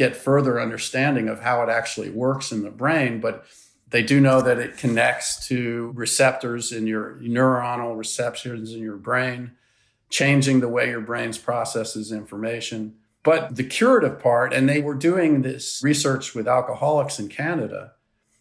get 0.00 0.16
further 0.16 0.58
understanding 0.58 1.28
of 1.28 1.40
how 1.40 1.62
it 1.62 1.68
actually 1.68 2.08
works 2.08 2.50
in 2.50 2.62
the 2.62 2.70
brain, 2.70 3.20
but 3.20 3.44
they 3.90 4.02
do 4.02 4.18
know 4.18 4.40
that 4.40 4.58
it 4.58 4.78
connects 4.78 5.46
to 5.48 5.92
receptors 5.94 6.72
in 6.72 6.86
your 6.86 7.16
neuronal 7.16 7.98
receptors 7.98 8.72
in 8.72 8.80
your 8.80 8.96
brain, 8.96 9.50
changing 10.08 10.60
the 10.60 10.70
way 10.70 10.88
your 10.88 11.02
brain 11.02 11.34
processes 11.34 12.10
information. 12.12 12.94
But 13.22 13.56
the 13.56 13.62
curative 13.62 14.18
part, 14.18 14.54
and 14.54 14.66
they 14.66 14.80
were 14.80 14.94
doing 14.94 15.42
this 15.42 15.82
research 15.84 16.34
with 16.34 16.48
alcoholics 16.48 17.18
in 17.18 17.28
Canada, 17.28 17.92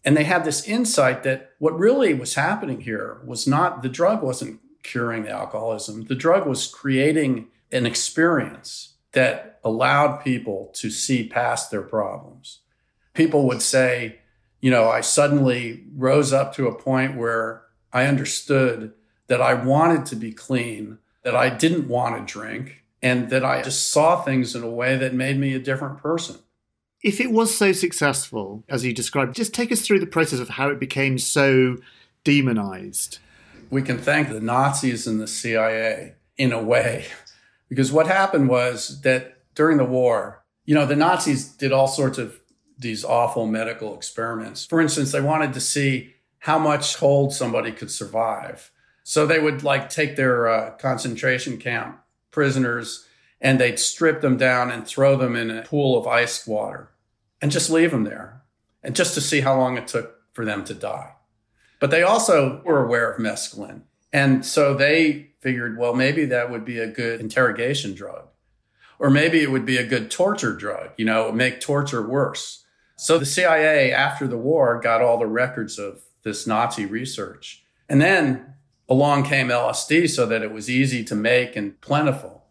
and 0.05 0.15
they 0.15 0.23
had 0.23 0.45
this 0.45 0.65
insight 0.65 1.23
that 1.23 1.51
what 1.59 1.77
really 1.77 2.13
was 2.13 2.35
happening 2.35 2.79
here 2.79 3.19
was 3.25 3.45
not 3.45 3.83
the 3.83 3.89
drug 3.89 4.23
wasn't 4.23 4.61
curing 4.81 5.23
the 5.23 5.31
alcoholism, 5.31 6.05
the 6.05 6.15
drug 6.15 6.47
was 6.47 6.67
creating 6.67 7.47
an 7.69 7.85
experience 7.85 8.88
that 9.13 9.59
allowed 9.63 10.17
people 10.17 10.71
to 10.73 10.89
see 10.89 11.27
past 11.27 11.71
their 11.71 11.81
problems. 11.81 12.59
People 13.13 13.47
would 13.47 13.61
say, 13.61 14.19
you 14.61 14.71
know, 14.71 14.89
I 14.89 15.01
suddenly 15.01 15.85
rose 15.95 16.31
up 16.31 16.53
to 16.55 16.67
a 16.67 16.75
point 16.75 17.17
where 17.17 17.63
I 17.91 18.05
understood 18.05 18.93
that 19.27 19.41
I 19.41 19.53
wanted 19.53 20.05
to 20.07 20.15
be 20.15 20.31
clean, 20.31 20.99
that 21.23 21.35
I 21.35 21.49
didn't 21.49 21.87
want 21.87 22.27
to 22.27 22.33
drink, 22.33 22.83
and 23.01 23.29
that 23.29 23.45
I 23.45 23.61
just 23.61 23.89
saw 23.89 24.21
things 24.21 24.55
in 24.55 24.63
a 24.63 24.69
way 24.69 24.97
that 24.97 25.13
made 25.13 25.39
me 25.39 25.53
a 25.53 25.59
different 25.59 25.99
person. 25.99 26.37
If 27.01 27.21
it 27.21 27.31
was 27.31 27.55
so 27.55 27.71
successful, 27.71 28.63
as 28.67 28.83
you 28.83 28.93
described, 28.93 29.35
just 29.35 29.53
take 29.53 29.71
us 29.71 29.81
through 29.81 30.01
the 30.01 30.05
process 30.05 30.39
of 30.39 30.49
how 30.49 30.69
it 30.69 30.79
became 30.79 31.17
so 31.17 31.77
demonized. 32.25 33.19
We 33.69 33.81
can 33.81 33.97
thank 33.97 34.29
the 34.29 34.41
Nazis 34.41 35.07
and 35.07 35.21
the 35.21 35.27
CIA 35.27 36.15
in 36.37 36.51
a 36.51 36.61
way 36.61 37.05
because 37.69 37.91
what 37.91 38.07
happened 38.07 38.49
was 38.49 39.01
that 39.01 39.37
during 39.55 39.77
the 39.77 39.85
war, 39.85 40.43
you 40.65 40.75
know, 40.75 40.85
the 40.85 40.95
Nazis 40.95 41.47
did 41.47 41.71
all 41.71 41.87
sorts 41.87 42.17
of 42.17 42.39
these 42.77 43.05
awful 43.05 43.45
medical 43.45 43.95
experiments. 43.95 44.65
For 44.65 44.81
instance, 44.81 45.11
they 45.11 45.21
wanted 45.21 45.53
to 45.53 45.61
see 45.61 46.15
how 46.39 46.57
much 46.57 46.97
cold 46.97 47.33
somebody 47.33 47.71
could 47.71 47.91
survive. 47.91 48.71
So 49.03 49.25
they 49.25 49.39
would 49.39 49.63
like 49.63 49.89
take 49.89 50.15
their 50.15 50.47
uh, 50.47 50.71
concentration 50.71 51.57
camp 51.57 51.99
prisoners 52.31 53.05
and 53.41 53.59
they'd 53.59 53.79
strip 53.79 54.21
them 54.21 54.37
down 54.37 54.71
and 54.71 54.85
throw 54.85 55.15
them 55.17 55.35
in 55.35 55.49
a 55.49 55.63
pool 55.63 55.97
of 55.97 56.07
iced 56.07 56.47
water 56.47 56.91
and 57.41 57.51
just 57.51 57.69
leave 57.69 57.91
them 57.91 58.03
there 58.03 58.41
and 58.83 58.95
just 58.95 59.13
to 59.13 59.21
see 59.21 59.41
how 59.41 59.57
long 59.57 59.77
it 59.77 59.87
took 59.87 60.21
for 60.33 60.45
them 60.45 60.63
to 60.65 60.73
die. 60.73 61.13
But 61.79 61.91
they 61.91 62.03
also 62.03 62.61
were 62.65 62.83
aware 62.85 63.11
of 63.11 63.19
mescaline. 63.19 63.81
And 64.11 64.45
so 64.45 64.73
they 64.73 65.28
figured, 65.41 65.77
well, 65.77 65.93
maybe 65.93 66.25
that 66.25 66.51
would 66.51 66.65
be 66.65 66.79
a 66.79 66.87
good 66.87 67.19
interrogation 67.19 67.93
drug. 67.93 68.27
Or 68.99 69.09
maybe 69.09 69.41
it 69.41 69.51
would 69.51 69.65
be 69.65 69.77
a 69.77 69.87
good 69.87 70.11
torture 70.11 70.53
drug, 70.53 70.89
you 70.97 71.05
know, 71.05 71.31
make 71.31 71.61
torture 71.61 72.05
worse. 72.05 72.65
So 72.97 73.17
the 73.17 73.25
CIA, 73.25 73.93
after 73.93 74.27
the 74.27 74.37
war, 74.37 74.79
got 74.81 75.01
all 75.01 75.17
the 75.17 75.25
records 75.25 75.79
of 75.79 76.01
this 76.23 76.45
Nazi 76.45 76.85
research. 76.85 77.63
And 77.87 78.01
then 78.01 78.55
along 78.89 79.23
came 79.23 79.47
LSD 79.47 80.09
so 80.09 80.25
that 80.25 80.41
it 80.41 80.51
was 80.51 80.69
easy 80.69 81.03
to 81.05 81.15
make 81.15 81.55
and 81.55 81.79
plentiful. 81.79 82.45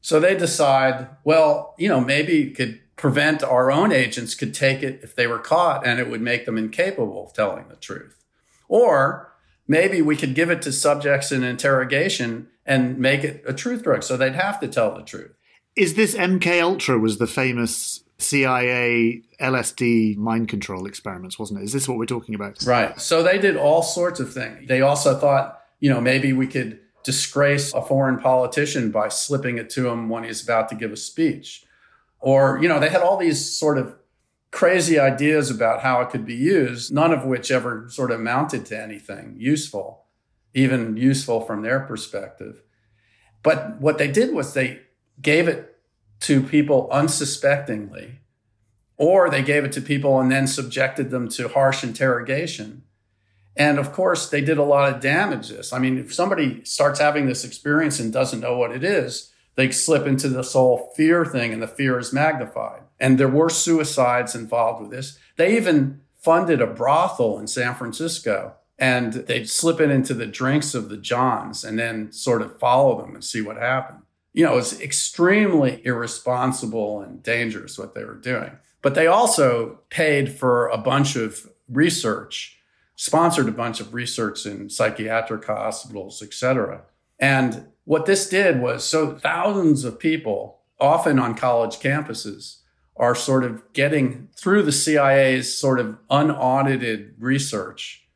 So 0.00 0.20
they 0.20 0.36
decide, 0.36 1.08
well, 1.24 1.74
you 1.76 1.88
know, 1.88 2.00
maybe 2.00 2.42
it 2.44 2.56
could 2.56 2.80
prevent 2.96 3.42
our 3.42 3.70
own 3.70 3.92
agents 3.92 4.34
could 4.34 4.54
take 4.54 4.82
it 4.82 5.00
if 5.02 5.14
they 5.14 5.26
were 5.26 5.38
caught 5.38 5.86
and 5.86 6.00
it 6.00 6.08
would 6.08 6.20
make 6.20 6.46
them 6.46 6.56
incapable 6.56 7.26
of 7.26 7.34
telling 7.34 7.68
the 7.68 7.76
truth. 7.76 8.24
Or 8.68 9.27
maybe 9.68 10.02
we 10.02 10.16
could 10.16 10.34
give 10.34 10.50
it 10.50 10.62
to 10.62 10.72
subjects 10.72 11.30
in 11.30 11.44
interrogation 11.44 12.48
and 12.66 12.98
make 12.98 13.22
it 13.22 13.44
a 13.46 13.52
truth 13.52 13.84
drug 13.84 14.02
so 14.02 14.16
they'd 14.16 14.34
have 14.34 14.58
to 14.60 14.68
tell 14.68 14.94
the 14.94 15.02
truth. 15.02 15.32
Is 15.76 15.94
this 15.94 16.14
MK 16.16 16.60
Ultra 16.60 16.98
was 16.98 17.18
the 17.18 17.26
famous 17.26 18.02
CIA 18.18 19.22
LSD 19.40 20.16
mind 20.16 20.48
control 20.48 20.86
experiments, 20.86 21.38
wasn't 21.38 21.60
it? 21.60 21.64
Is 21.64 21.72
this 21.72 21.86
what 21.86 21.98
we're 21.98 22.06
talking 22.06 22.34
about? 22.34 22.60
Right. 22.66 23.00
So 23.00 23.22
they 23.22 23.38
did 23.38 23.56
all 23.56 23.82
sorts 23.82 24.18
of 24.18 24.32
things. 24.32 24.66
They 24.66 24.80
also 24.80 25.16
thought, 25.16 25.60
you 25.78 25.88
know, 25.88 26.00
maybe 26.00 26.32
we 26.32 26.48
could 26.48 26.80
disgrace 27.04 27.72
a 27.72 27.80
foreign 27.80 28.18
politician 28.18 28.90
by 28.90 29.08
slipping 29.08 29.56
it 29.56 29.70
to 29.70 29.88
him 29.88 30.08
when 30.08 30.24
he's 30.24 30.42
about 30.42 30.68
to 30.70 30.74
give 30.74 30.92
a 30.92 30.96
speech. 30.96 31.64
Or, 32.18 32.58
you 32.60 32.68
know, 32.68 32.80
they 32.80 32.88
had 32.88 33.02
all 33.02 33.16
these 33.16 33.56
sort 33.56 33.78
of 33.78 33.94
crazy 34.50 34.98
ideas 34.98 35.50
about 35.50 35.82
how 35.82 36.00
it 36.00 36.10
could 36.10 36.24
be 36.24 36.34
used, 36.34 36.92
none 36.92 37.12
of 37.12 37.24
which 37.24 37.50
ever 37.50 37.86
sort 37.90 38.10
of 38.10 38.20
amounted 38.20 38.66
to 38.66 38.80
anything 38.80 39.34
useful, 39.38 40.06
even 40.54 40.96
useful 40.96 41.40
from 41.40 41.62
their 41.62 41.80
perspective. 41.80 42.62
But 43.42 43.80
what 43.80 43.98
they 43.98 44.10
did 44.10 44.34
was 44.34 44.54
they 44.54 44.80
gave 45.20 45.48
it 45.48 45.76
to 46.20 46.42
people 46.42 46.88
unsuspectingly, 46.90 48.20
or 48.96 49.30
they 49.30 49.42
gave 49.42 49.64
it 49.64 49.72
to 49.72 49.80
people 49.80 50.18
and 50.20 50.30
then 50.30 50.46
subjected 50.46 51.10
them 51.10 51.28
to 51.28 51.48
harsh 51.48 51.84
interrogation. 51.84 52.82
And 53.56 53.78
of 53.78 53.92
course, 53.92 54.28
they 54.28 54.40
did 54.40 54.58
a 54.58 54.64
lot 54.64 54.92
of 54.92 55.00
damage 55.00 55.48
this. 55.48 55.72
I 55.72 55.78
mean, 55.78 55.98
if 55.98 56.14
somebody 56.14 56.64
starts 56.64 57.00
having 57.00 57.26
this 57.26 57.44
experience 57.44 58.00
and 58.00 58.12
doesn't 58.12 58.40
know 58.40 58.56
what 58.56 58.72
it 58.72 58.82
is, 58.82 59.32
they 59.58 59.72
slip 59.72 60.06
into 60.06 60.28
this 60.28 60.52
whole 60.52 60.92
fear 60.94 61.24
thing 61.24 61.52
and 61.52 61.60
the 61.60 61.66
fear 61.66 61.98
is 61.98 62.12
magnified. 62.12 62.80
And 63.00 63.18
there 63.18 63.26
were 63.26 63.50
suicides 63.50 64.36
involved 64.36 64.80
with 64.80 64.92
this. 64.92 65.18
They 65.36 65.56
even 65.56 66.00
funded 66.14 66.60
a 66.60 66.66
brothel 66.68 67.40
in 67.40 67.48
San 67.48 67.74
Francisco 67.74 68.54
and 68.78 69.12
they'd 69.12 69.50
slip 69.50 69.80
it 69.80 69.90
into 69.90 70.14
the 70.14 70.26
drinks 70.26 70.76
of 70.76 70.88
the 70.88 70.96
Johns 70.96 71.64
and 71.64 71.76
then 71.76 72.12
sort 72.12 72.40
of 72.40 72.60
follow 72.60 73.00
them 73.00 73.16
and 73.16 73.24
see 73.24 73.42
what 73.42 73.56
happened. 73.56 74.02
You 74.32 74.44
know, 74.44 74.58
it's 74.58 74.80
extremely 74.80 75.84
irresponsible 75.84 77.00
and 77.00 77.20
dangerous 77.20 77.76
what 77.76 77.96
they 77.96 78.04
were 78.04 78.14
doing. 78.14 78.52
But 78.80 78.94
they 78.94 79.08
also 79.08 79.80
paid 79.90 80.30
for 80.38 80.68
a 80.68 80.78
bunch 80.78 81.16
of 81.16 81.50
research, 81.68 82.60
sponsored 82.94 83.48
a 83.48 83.52
bunch 83.52 83.80
of 83.80 83.92
research 83.92 84.46
in 84.46 84.70
psychiatric 84.70 85.44
hospitals, 85.44 86.22
et 86.22 86.32
cetera. 86.32 86.82
And 87.18 87.66
what 87.88 88.04
this 88.04 88.28
did 88.28 88.60
was 88.60 88.84
so 88.84 89.16
thousands 89.16 89.82
of 89.82 89.98
people, 89.98 90.60
often 90.78 91.18
on 91.18 91.34
college 91.34 91.78
campuses, 91.78 92.58
are 92.98 93.14
sort 93.14 93.44
of 93.44 93.62
getting 93.72 94.28
through 94.36 94.62
the 94.62 94.72
CIA's 94.72 95.58
sort 95.58 95.80
of 95.80 95.96
unaudited 96.10 97.14
research. 97.18 98.06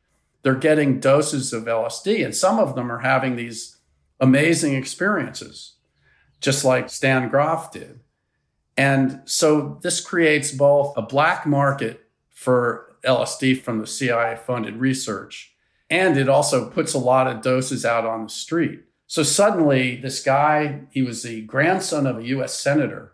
They're 0.43 0.53
getting 0.53 0.99
doses 0.99 1.53
of 1.53 1.63
LSD, 1.63 2.23
and 2.23 2.35
some 2.35 2.59
of 2.59 2.75
them 2.75 2.91
are 2.91 2.99
having 2.99 3.35
these 3.35 3.77
amazing 4.19 4.75
experiences, 4.75 5.73
just 6.39 6.63
like 6.63 6.91
Stan 6.91 7.27
Grof 7.27 7.71
did. 7.71 8.01
And 8.77 9.21
so 9.25 9.79
this 9.81 10.01
creates 10.01 10.51
both 10.51 10.95
a 10.95 11.01
black 11.01 11.47
market 11.47 12.07
for 12.29 12.95
LSD 13.03 13.59
from 13.63 13.79
the 13.79 13.87
CIA 13.87 14.35
funded 14.35 14.75
research, 14.75 15.55
and 15.89 16.15
it 16.15 16.29
also 16.29 16.69
puts 16.69 16.93
a 16.93 16.99
lot 16.99 17.25
of 17.25 17.41
doses 17.41 17.83
out 17.83 18.05
on 18.05 18.25
the 18.25 18.29
street. 18.29 18.83
So 19.13 19.21
suddenly, 19.21 19.95
this 19.95 20.23
guy, 20.23 20.85
he 20.89 21.03
was 21.03 21.21
the 21.21 21.41
grandson 21.41 22.07
of 22.07 22.17
a 22.17 22.25
US 22.29 22.59
senator 22.59 23.13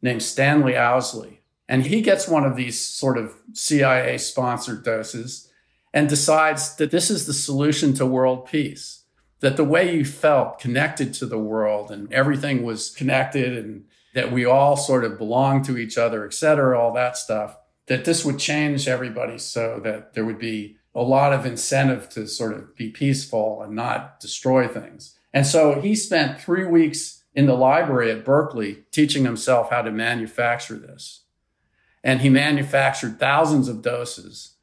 named 0.00 0.22
Stanley 0.22 0.76
Owsley. 0.76 1.40
And 1.68 1.84
he 1.84 2.00
gets 2.00 2.28
one 2.28 2.44
of 2.44 2.54
these 2.54 2.78
sort 2.78 3.18
of 3.18 3.34
CIA 3.52 4.18
sponsored 4.18 4.84
doses 4.84 5.50
and 5.92 6.08
decides 6.08 6.76
that 6.76 6.92
this 6.92 7.10
is 7.10 7.26
the 7.26 7.34
solution 7.34 7.92
to 7.94 8.06
world 8.06 8.46
peace. 8.46 9.02
That 9.40 9.56
the 9.56 9.64
way 9.64 9.92
you 9.92 10.04
felt 10.04 10.60
connected 10.60 11.12
to 11.14 11.26
the 11.26 11.40
world 11.40 11.90
and 11.90 12.12
everything 12.12 12.62
was 12.62 12.90
connected 12.90 13.58
and 13.58 13.86
that 14.14 14.30
we 14.30 14.44
all 14.44 14.76
sort 14.76 15.04
of 15.04 15.18
belong 15.18 15.64
to 15.64 15.76
each 15.76 15.98
other, 15.98 16.24
et 16.24 16.34
cetera, 16.34 16.78
all 16.78 16.92
that 16.92 17.16
stuff, 17.16 17.58
that 17.86 18.04
this 18.04 18.24
would 18.24 18.38
change 18.38 18.86
everybody 18.86 19.38
so 19.38 19.80
that 19.82 20.14
there 20.14 20.24
would 20.24 20.38
be 20.38 20.76
a 20.94 21.02
lot 21.02 21.32
of 21.32 21.44
incentive 21.44 22.08
to 22.10 22.28
sort 22.28 22.52
of 22.52 22.76
be 22.76 22.90
peaceful 22.90 23.60
and 23.60 23.74
not 23.74 24.20
destroy 24.20 24.68
things. 24.68 25.18
And 25.34 25.46
so 25.46 25.80
he 25.80 25.94
spent 25.94 26.40
three 26.40 26.64
weeks 26.64 27.22
in 27.34 27.46
the 27.46 27.54
library 27.54 28.10
at 28.10 28.24
Berkeley 28.24 28.84
teaching 28.90 29.24
himself 29.24 29.70
how 29.70 29.82
to 29.82 29.90
manufacture 29.90 30.76
this. 30.76 31.20
And 32.04 32.20
he 32.20 32.28
manufactured 32.28 33.18
thousands 33.18 33.68
of 33.68 33.80
doses 33.80 34.56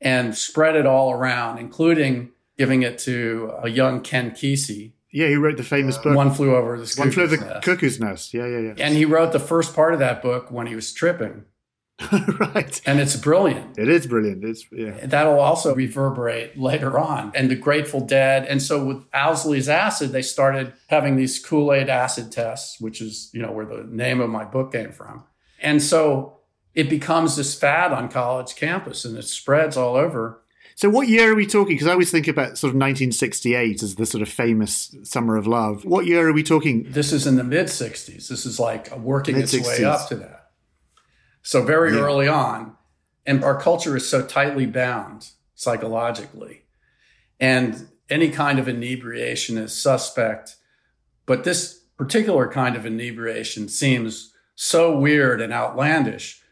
and 0.00 0.36
spread 0.36 0.76
it 0.76 0.86
all 0.86 1.10
around, 1.12 1.58
including 1.58 2.30
giving 2.58 2.82
it 2.82 2.98
to 2.98 3.52
a 3.62 3.68
young 3.68 4.00
Ken 4.02 4.30
Kesey. 4.32 4.92
Yeah, 5.10 5.28
he 5.28 5.36
wrote 5.36 5.56
the 5.56 5.64
famous 5.64 5.98
book. 5.98 6.14
One 6.16 6.32
flew 6.32 6.54
over 6.54 6.78
the 6.78 6.94
One 6.96 7.10
flew 7.10 7.24
cuckoo's 7.26 7.38
the 7.40 7.46
nest. 7.46 7.62
cuckoo's 7.64 8.00
nest. 8.00 8.34
Yeah, 8.34 8.46
yeah, 8.46 8.58
yeah. 8.58 8.74
And 8.78 8.94
he 8.94 9.04
wrote 9.04 9.32
the 9.32 9.40
first 9.40 9.74
part 9.74 9.92
of 9.92 10.00
that 10.00 10.22
book 10.22 10.50
when 10.50 10.66
he 10.66 10.74
was 10.74 10.92
tripping. 10.92 11.44
right. 12.40 12.80
And 12.86 13.00
it's 13.00 13.16
brilliant. 13.16 13.78
It 13.78 13.88
is 13.88 14.06
brilliant. 14.06 14.44
It's 14.44 14.64
yeah. 14.72 15.06
That'll 15.06 15.40
also 15.40 15.74
reverberate 15.74 16.58
later 16.58 16.98
on. 16.98 17.32
And 17.34 17.50
the 17.50 17.54
Grateful 17.56 18.00
Dead. 18.00 18.44
And 18.46 18.60
so 18.60 18.84
with 18.84 19.04
Owsley's 19.12 19.68
acid, 19.68 20.12
they 20.12 20.22
started 20.22 20.72
having 20.88 21.16
these 21.16 21.38
Kool-Aid 21.38 21.88
acid 21.88 22.32
tests, 22.32 22.80
which 22.80 23.00
is, 23.00 23.30
you 23.32 23.40
know, 23.42 23.52
where 23.52 23.66
the 23.66 23.84
name 23.88 24.20
of 24.20 24.30
my 24.30 24.44
book 24.44 24.72
came 24.72 24.92
from. 24.92 25.24
And 25.60 25.80
so 25.82 26.38
it 26.74 26.88
becomes 26.90 27.36
this 27.36 27.54
fad 27.54 27.92
on 27.92 28.08
college 28.08 28.56
campus 28.56 29.04
and 29.04 29.16
it 29.16 29.24
spreads 29.24 29.76
all 29.76 29.94
over. 29.94 30.42
So 30.74 30.88
what 30.88 31.06
year 31.06 31.30
are 31.32 31.34
we 31.36 31.46
talking? 31.46 31.74
Because 31.76 31.86
I 31.86 31.92
always 31.92 32.10
think 32.10 32.26
about 32.26 32.58
sort 32.58 32.70
of 32.70 32.76
1968 32.76 33.82
as 33.82 33.94
the 33.96 34.06
sort 34.06 34.22
of 34.22 34.28
famous 34.28 34.94
summer 35.04 35.36
of 35.36 35.46
love. 35.46 35.84
What 35.84 36.06
year 36.06 36.26
are 36.28 36.32
we 36.32 36.42
talking? 36.42 36.84
This 36.88 37.12
is 37.12 37.26
in 37.26 37.36
the 37.36 37.44
mid 37.44 37.66
60s. 37.66 38.28
This 38.28 38.46
is 38.46 38.58
like 38.58 38.90
working 38.96 39.36
its 39.36 39.52
Mid-sixties. 39.52 39.80
way 39.80 39.84
up 39.84 40.08
to 40.08 40.16
that. 40.16 40.41
So 41.42 41.62
very 41.62 41.92
Yeah. 41.94 42.00
early 42.00 42.28
on. 42.28 42.76
And 43.26 43.44
our 43.44 43.58
culture 43.60 43.96
is 43.96 44.08
so 44.08 44.22
tightly 44.24 44.66
bound 44.66 45.30
psychologically. 45.54 46.62
And 47.38 47.88
any 48.10 48.30
kind 48.30 48.58
of 48.58 48.68
inebriation 48.68 49.58
is 49.58 49.72
suspect. 49.72 50.56
But 51.26 51.44
this 51.44 51.80
particular 51.96 52.48
kind 52.48 52.76
of 52.76 52.84
inebriation 52.84 53.68
seems 53.68 54.32
so 54.54 54.96
weird 54.96 55.40
and 55.40 55.52
outlandish 55.52 56.42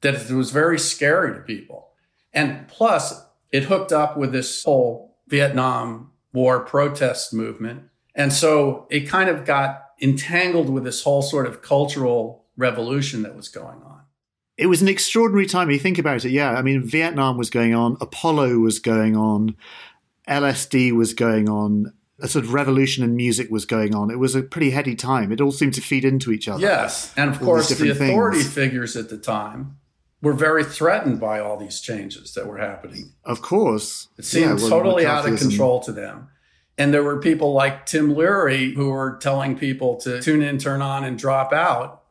that 0.00 0.14
it 0.14 0.30
was 0.30 0.50
very 0.50 0.78
scary 0.78 1.34
to 1.34 1.40
people. 1.40 1.90
And 2.32 2.66
plus, 2.68 3.22
it 3.52 3.64
hooked 3.64 3.92
up 3.92 4.16
with 4.16 4.32
this 4.32 4.64
whole 4.64 5.16
Vietnam 5.28 6.10
War 6.32 6.60
protest 6.60 7.32
movement. 7.32 7.84
And 8.14 8.32
so 8.32 8.86
it 8.90 9.08
kind 9.08 9.30
of 9.30 9.44
got 9.44 9.90
entangled 10.00 10.68
with 10.68 10.84
this 10.84 11.02
whole 11.04 11.22
sort 11.22 11.46
of 11.46 11.62
cultural 11.62 12.44
revolution 12.56 13.22
that 13.22 13.36
was 13.36 13.48
going 13.48 13.80
on. 13.82 14.02
It 14.56 14.66
was 14.66 14.82
an 14.82 14.88
extraordinary 14.88 15.46
time. 15.46 15.70
You 15.70 15.78
think 15.78 15.98
about 15.98 16.24
it. 16.24 16.30
Yeah, 16.30 16.52
I 16.52 16.62
mean, 16.62 16.82
Vietnam 16.82 17.36
was 17.36 17.50
going 17.50 17.74
on, 17.74 17.96
Apollo 18.00 18.58
was 18.58 18.78
going 18.78 19.16
on, 19.16 19.56
LSD 20.28 20.92
was 20.92 21.12
going 21.12 21.48
on, 21.48 21.92
a 22.20 22.28
sort 22.28 22.44
of 22.44 22.54
revolution 22.54 23.02
in 23.02 23.16
music 23.16 23.50
was 23.50 23.66
going 23.66 23.94
on. 23.94 24.10
It 24.10 24.18
was 24.18 24.34
a 24.34 24.42
pretty 24.42 24.70
heady 24.70 24.94
time. 24.94 25.32
It 25.32 25.40
all 25.40 25.52
seemed 25.52 25.74
to 25.74 25.80
feed 25.80 26.04
into 26.04 26.30
each 26.30 26.48
other. 26.48 26.60
Yes. 26.60 27.12
And 27.16 27.30
of 27.30 27.40
course, 27.40 27.68
the 27.68 27.90
authority 27.90 28.38
things. 28.38 28.54
figures 28.54 28.96
at 28.96 29.08
the 29.08 29.18
time 29.18 29.78
were 30.22 30.32
very 30.32 30.64
threatened 30.64 31.20
by 31.20 31.40
all 31.40 31.56
these 31.56 31.80
changes 31.80 32.32
that 32.34 32.46
were 32.46 32.58
happening. 32.58 33.12
Of 33.24 33.42
course. 33.42 34.08
It 34.16 34.24
seemed 34.24 34.44
Yeah, 34.44 34.54
well, 34.54 34.70
totally 34.70 35.06
out 35.06 35.28
of 35.28 35.38
control 35.38 35.80
to 35.80 35.92
them. 35.92 36.28
And 36.78 36.94
there 36.94 37.02
were 37.02 37.20
people 37.20 37.52
like 37.52 37.86
Tim 37.86 38.14
Leary 38.14 38.72
who 38.72 38.90
were 38.90 39.18
telling 39.20 39.56
people 39.56 39.96
to 40.00 40.22
tune 40.22 40.42
in, 40.42 40.58
turn 40.58 40.82
on, 40.82 41.04
and 41.04 41.18
drop 41.18 41.52
out. 41.52 42.03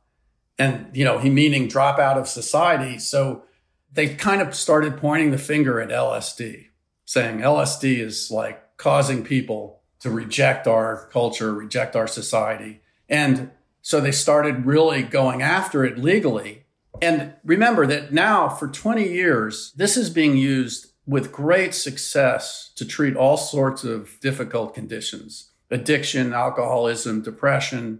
And, 0.59 0.87
you 0.93 1.03
know, 1.03 1.17
he 1.17 1.29
meaning 1.29 1.67
drop 1.67 1.99
out 1.99 2.17
of 2.17 2.27
society. 2.27 2.99
So 2.99 3.43
they 3.91 4.15
kind 4.15 4.41
of 4.41 4.55
started 4.55 4.97
pointing 4.97 5.31
the 5.31 5.37
finger 5.37 5.79
at 5.79 5.89
LSD, 5.89 6.67
saying 7.05 7.39
LSD 7.39 7.99
is 7.99 8.29
like 8.31 8.77
causing 8.77 9.23
people 9.23 9.81
to 9.99 10.09
reject 10.09 10.67
our 10.67 11.07
culture, 11.11 11.53
reject 11.53 11.95
our 11.95 12.07
society. 12.07 12.81
And 13.07 13.51
so 13.81 13.99
they 13.99 14.11
started 14.11 14.65
really 14.65 15.03
going 15.03 15.41
after 15.41 15.83
it 15.83 15.97
legally. 15.97 16.65
And 17.01 17.33
remember 17.43 17.87
that 17.87 18.13
now 18.13 18.49
for 18.49 18.67
20 18.67 19.07
years, 19.07 19.73
this 19.75 19.97
is 19.97 20.09
being 20.09 20.37
used 20.37 20.93
with 21.05 21.31
great 21.31 21.73
success 21.73 22.71
to 22.75 22.85
treat 22.85 23.15
all 23.15 23.37
sorts 23.37 23.83
of 23.83 24.19
difficult 24.21 24.73
conditions 24.73 25.49
addiction, 25.71 26.33
alcoholism, 26.33 27.23
depression, 27.23 27.99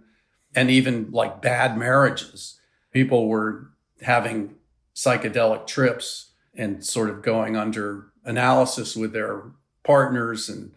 and 0.54 0.70
even 0.70 1.10
like 1.10 1.42
bad 1.42 1.76
marriages. 1.76 2.58
People 2.92 3.28
were 3.28 3.70
having 4.02 4.54
psychedelic 4.94 5.66
trips 5.66 6.32
and 6.54 6.84
sort 6.84 7.10
of 7.10 7.22
going 7.22 7.56
under 7.56 8.06
analysis 8.24 8.96
with 8.96 9.12
their 9.12 9.42
partners 9.82 10.48
and 10.48 10.72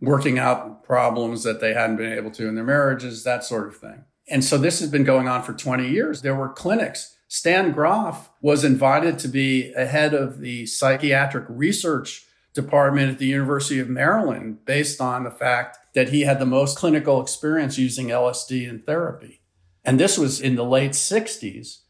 working 0.00 0.38
out 0.38 0.82
problems 0.82 1.44
that 1.44 1.60
they 1.60 1.72
hadn't 1.74 1.96
been 1.96 2.12
able 2.12 2.30
to 2.32 2.48
in 2.48 2.56
their 2.56 2.64
marriages, 2.64 3.22
that 3.22 3.44
sort 3.44 3.68
of 3.68 3.76
thing. 3.76 4.04
And 4.28 4.44
so 4.44 4.58
this 4.58 4.80
has 4.80 4.90
been 4.90 5.04
going 5.04 5.28
on 5.28 5.42
for 5.42 5.52
20 5.52 5.88
years. 5.88 6.22
There 6.22 6.34
were 6.34 6.48
clinics. 6.48 7.16
Stan 7.28 7.72
Grof 7.72 8.30
was 8.40 8.64
invited 8.64 9.18
to 9.20 9.28
be 9.28 9.72
a 9.72 9.86
head 9.86 10.12
of 10.12 10.40
the 10.40 10.66
psychiatric 10.66 11.44
research 11.48 12.26
department 12.52 13.10
at 13.10 13.18
the 13.18 13.26
University 13.26 13.78
of 13.78 13.88
Maryland 13.88 14.64
based 14.64 15.00
on 15.00 15.24
the 15.24 15.30
fact 15.30 15.78
that 15.94 16.08
he 16.08 16.22
had 16.22 16.38
the 16.38 16.46
most 16.46 16.78
clinical 16.78 17.20
experience 17.20 17.78
using 17.78 18.08
LSD 18.08 18.68
in 18.68 18.80
therapy. 18.80 19.40
And 19.84 19.98
this 19.98 20.16
was 20.16 20.40
in 20.40 20.54
the 20.56 20.64
late 20.64 20.92
60s. 20.92 21.80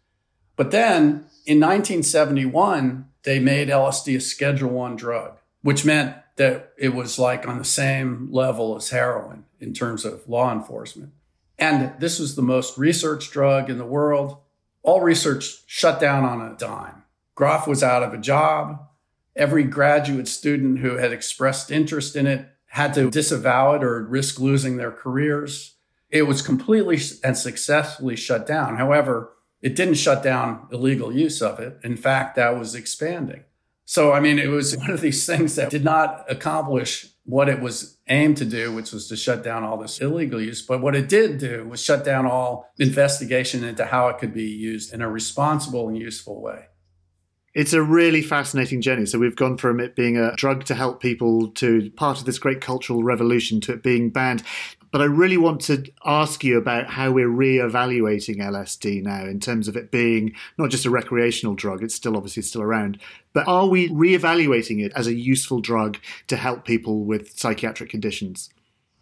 But 0.57 0.71
then 0.71 1.27
in 1.47 1.61
1971, 1.61 3.07
they 3.25 3.39
made 3.39 3.69
LSD 3.69 4.17
a 4.17 4.21
Schedule 4.21 4.71
One 4.71 4.97
drug, 4.97 5.39
which 5.63 5.85
meant 5.85 6.17
that 6.37 6.73
it 6.79 6.95
was 6.95 7.19
like 7.19 7.47
on 7.47 7.59
the 7.59 7.65
same 7.65 8.29
level 8.33 8.77
as 8.77 8.91
heroin 8.91 9.45
in 9.61 9.73
terms 9.73 10.05
of 10.05 10.29
law 10.29 10.53
enforcement. 10.53 11.13
And 11.59 11.93
this 12.01 12.19
was 12.19 12.35
the 12.35 12.43
most 12.43 12.79
researched 12.79 13.33
drug 13.33 13.71
in 13.71 13.79
the 13.79 13.85
world. 13.85 14.39
All 14.83 15.01
research 15.01 15.63
shut 15.67 16.01
down 16.01 16.25
on 16.25 16.41
a 16.41 16.57
dime. 16.57 17.05
Grof 17.35 17.67
was 17.67 17.83
out 17.83 18.03
of 18.03 18.13
a 18.13 18.19
job. 18.19 18.89
Every 19.37 19.65
graduate 19.65 20.29
student 20.29 20.81
who 20.81 20.97
had 20.97 21.13
expressed 21.13 21.71
interest 21.71 22.17
in 22.17 22.27
it 22.27 22.49
had 22.73 22.95
to 22.95 23.11
disavow 23.11 23.75
it 23.75 23.85
or 23.85 24.03
risk 24.03 24.41
losing 24.41 24.79
their 24.79 24.91
careers. 24.91 25.77
it 26.09 26.23
was 26.23 26.41
completely 26.41 26.99
and 27.23 27.37
successfully 27.37 28.17
shut 28.17 28.47
down. 28.47 28.77
However, 28.77 29.33
it 29.61 29.77
didn't 29.77 29.95
shut 29.95 30.23
down 30.23 30.69
illegal 30.73 31.13
use 31.13 31.43
of 31.43 31.61
it. 31.61 31.79
In 31.85 31.97
fact, 31.97 32.37
that 32.37 32.59
was 32.59 32.75
expanding. 32.75 33.45
So, 33.85 34.13
I 34.13 34.21
mean, 34.21 34.39
it 34.39 34.49
was 34.49 34.75
one 34.85 34.91
of 34.91 35.03
these 35.03 35.27
things 35.27 35.55
that 35.57 35.71
did 35.71 35.85
not 35.85 36.25
accomplish 36.31 37.09
what 37.25 37.51
it 37.51 37.61
was 37.61 37.99
aimed 38.09 38.39
to 38.39 38.47
do, 38.47 38.75
which 38.75 38.91
was 38.91 39.07
to 39.09 39.17
shut 39.17 39.45
down 39.45 39.65
all 39.65 39.77
this 39.77 40.01
illegal 40.01 40.41
use. 40.41 40.63
But 40.63 40.81
what 40.81 40.97
it 40.97 41.11
did 41.11 41.39
do 41.39 41.69
was 41.69 41.83
shut 41.83 42.05
down 42.07 42.27
all 42.27 42.73
investigation 42.79 43.65
into 43.65 43.85
how 43.85 44.09
it 44.09 44.19
could 44.19 44.33
be 44.33 44.49
used 44.49 44.95
in 44.95 45.03
a 45.03 45.11
responsible 45.11 45.89
and 45.89 45.97
useful 45.99 46.41
way. 46.41 46.67
It's 47.55 47.75
a 47.75 47.83
really 47.83 48.23
fascinating 48.23 48.81
journey. 48.81 49.05
So 49.05 49.19
we've 49.19 49.37
gone 49.37 49.59
from 49.59 49.79
it 49.79 49.95
being 49.95 50.17
a 50.17 50.35
drug 50.37 50.65
to 50.65 50.75
help 50.75 51.03
people 51.03 51.49
to 51.49 51.91
part 51.91 52.19
of 52.19 52.25
this 52.25 52.39
great 52.39 52.63
cultural 52.63 53.03
revolution 53.03 53.61
to 53.63 53.75
it 53.75 53.83
being 53.83 54.09
banned. 54.09 54.43
But 54.91 55.03
I 55.03 55.05
really 55.05 55.37
want 55.37 55.61
to 55.63 55.85
ask 56.05 56.43
you 56.45 56.57
about 56.57 56.87
how 56.87 57.11
we're 57.11 57.29
re-evaluating 57.29 58.39
LSD 58.39 59.03
now 59.03 59.25
in 59.25 59.39
terms 59.39 59.69
of 59.69 59.77
it 59.77 59.91
being 59.91 60.35
not 60.57 60.71
just 60.71 60.87
a 60.87 60.91
recreational 60.91 61.55
drug, 61.55 61.83
it's 61.83 61.95
still 61.95 62.17
obviously 62.17 62.43
still 62.43 62.63
around, 62.63 62.99
but 63.33 63.49
are 63.49 63.67
we 63.67 63.89
re-evaluating 63.89 64.81
it 64.81 64.93
as 64.95 65.07
a 65.07 65.15
useful 65.15 65.61
drug 65.61 65.99
to 66.29 66.37
help 66.37 66.67
people 66.67 67.05
with 67.05 67.39
psychiatric 67.39 67.89
conditions? 67.89 68.51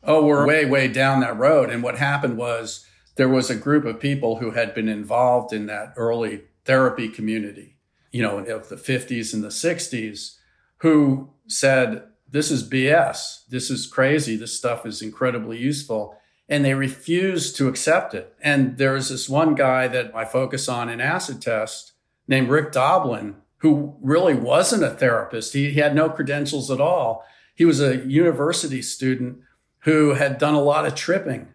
Oh, 0.03 0.25
we're 0.25 0.47
way, 0.47 0.65
way 0.65 0.89
down 0.89 1.21
that 1.21 1.37
road. 1.37 1.71
And 1.71 1.83
what 1.83 1.99
happened 1.99 2.37
was 2.37 2.87
there 3.17 3.29
was 3.29 3.51
a 3.51 3.57
group 3.57 3.85
of 3.85 4.01
people 4.01 4.37
who 4.37 4.53
had 4.53 4.75
been 4.75 4.89
involved 4.89 5.53
in 5.53 5.67
that 5.67 5.93
early 5.97 6.43
therapy 6.65 7.09
community 7.09 7.77
you 8.11 8.23
know, 8.23 8.39
of 8.39 8.69
the 8.69 8.77
50s 8.77 9.33
and 9.33 9.43
the 9.43 9.49
60s 9.49 10.37
who 10.79 11.31
said, 11.47 12.05
this 12.31 12.51
is 12.51 12.69
BS. 12.69 13.47
This 13.49 13.71
is 13.71 13.87
crazy. 13.87 14.37
This 14.37 14.57
stuff 14.57 14.87
is 14.87 15.03
incredibly 15.03 15.59
useful. 15.59 16.17
And 16.49 16.65
they 16.65 16.75
refused 16.75 17.57
to 17.57 17.69
accept 17.69 18.15
it. 18.15 18.35
And 18.41 18.79
there 18.79 18.93
was 18.93 19.09
this 19.09 19.29
one 19.29 19.55
guy 19.55 19.89
that 19.89 20.15
I 20.15 20.25
focus 20.25 20.69
on 20.69 20.89
in 20.89 21.01
acid 21.01 21.43
test 21.43 21.93
named 22.27 22.49
Rick 22.49 22.73
Doblin, 22.73 23.37
who 23.59 23.97
really 24.01 24.35
wasn't 24.35 24.85
a 24.85 24.91
therapist. 24.91 25.53
He, 25.53 25.71
he 25.71 25.81
had 25.81 25.95
no 25.95 26.09
credentials 26.09 26.71
at 26.71 26.81
all. 26.81 27.25
He 27.55 27.65
was 27.65 27.81
a 27.81 27.99
university 28.07 28.83
student 28.83 29.41
who 29.81 30.15
had 30.15 30.39
done 30.39 30.55
a 30.55 30.63
lot 30.63 30.87
of 30.87 30.95
tripping 30.95 31.49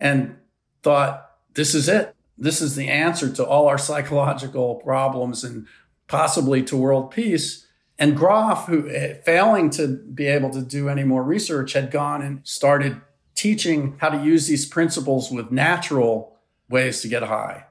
and 0.00 0.36
thought, 0.82 1.30
this 1.54 1.74
is 1.74 1.88
it. 1.88 2.14
This 2.36 2.60
is 2.60 2.74
the 2.74 2.88
answer 2.88 3.30
to 3.30 3.46
all 3.46 3.68
our 3.68 3.78
psychological 3.78 4.76
problems 4.76 5.44
and 5.44 5.66
possibly 6.08 6.62
to 6.64 6.76
world 6.76 7.10
peace. 7.10 7.66
And 7.98 8.16
Grof, 8.16 8.66
who 8.66 8.88
eh, 8.88 9.14
failing 9.24 9.70
to 9.70 9.88
be 9.88 10.26
able 10.26 10.50
to 10.50 10.62
do 10.62 10.88
any 10.88 11.04
more 11.04 11.22
research, 11.22 11.72
had 11.72 11.90
gone 11.90 12.22
and 12.22 12.40
started 12.42 13.00
teaching 13.34 13.96
how 13.98 14.10
to 14.10 14.24
use 14.24 14.46
these 14.46 14.66
principles 14.66 15.30
with 15.30 15.50
natural 15.50 16.36
ways 16.68 17.02
to 17.02 17.08
get 17.08 17.22
high. 17.22 17.66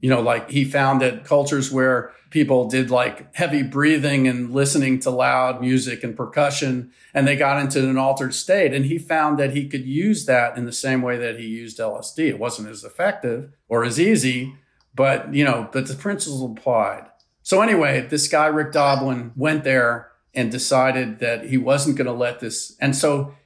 You 0.00 0.10
know, 0.10 0.20
like 0.20 0.50
he 0.50 0.64
found 0.64 1.00
that 1.02 1.24
cultures 1.24 1.72
where 1.72 2.12
people 2.30 2.68
did 2.68 2.90
like 2.90 3.34
heavy 3.34 3.62
breathing 3.62 4.28
and 4.28 4.52
listening 4.52 5.00
to 5.00 5.10
loud 5.10 5.60
music 5.60 6.04
and 6.04 6.16
percussion, 6.16 6.92
and 7.12 7.26
they 7.26 7.34
got 7.34 7.60
into 7.60 7.80
an 7.80 7.98
altered 7.98 8.34
state. 8.34 8.72
And 8.72 8.84
he 8.84 8.98
found 8.98 9.38
that 9.38 9.54
he 9.54 9.68
could 9.68 9.84
use 9.84 10.26
that 10.26 10.56
in 10.56 10.66
the 10.66 10.72
same 10.72 11.02
way 11.02 11.16
that 11.16 11.38
he 11.38 11.46
used 11.46 11.78
LSD. 11.78 12.28
It 12.28 12.38
wasn't 12.38 12.68
as 12.68 12.84
effective 12.84 13.50
or 13.68 13.84
as 13.84 13.98
easy, 13.98 14.54
but 14.94 15.34
you 15.34 15.44
know, 15.44 15.68
but 15.72 15.88
the 15.88 15.94
principles 15.94 16.48
applied. 16.48 17.07
So 17.48 17.62
anyway, 17.62 18.02
this 18.02 18.28
guy, 18.28 18.44
Rick 18.48 18.72
Doblin, 18.72 19.32
went 19.34 19.64
there 19.64 20.10
and 20.34 20.52
decided 20.52 21.18
that 21.20 21.46
he 21.46 21.56
wasn't 21.56 21.96
going 21.96 22.06
to 22.06 22.12
let 22.12 22.40
this. 22.40 22.76
And 22.78 22.94
so 22.94 23.36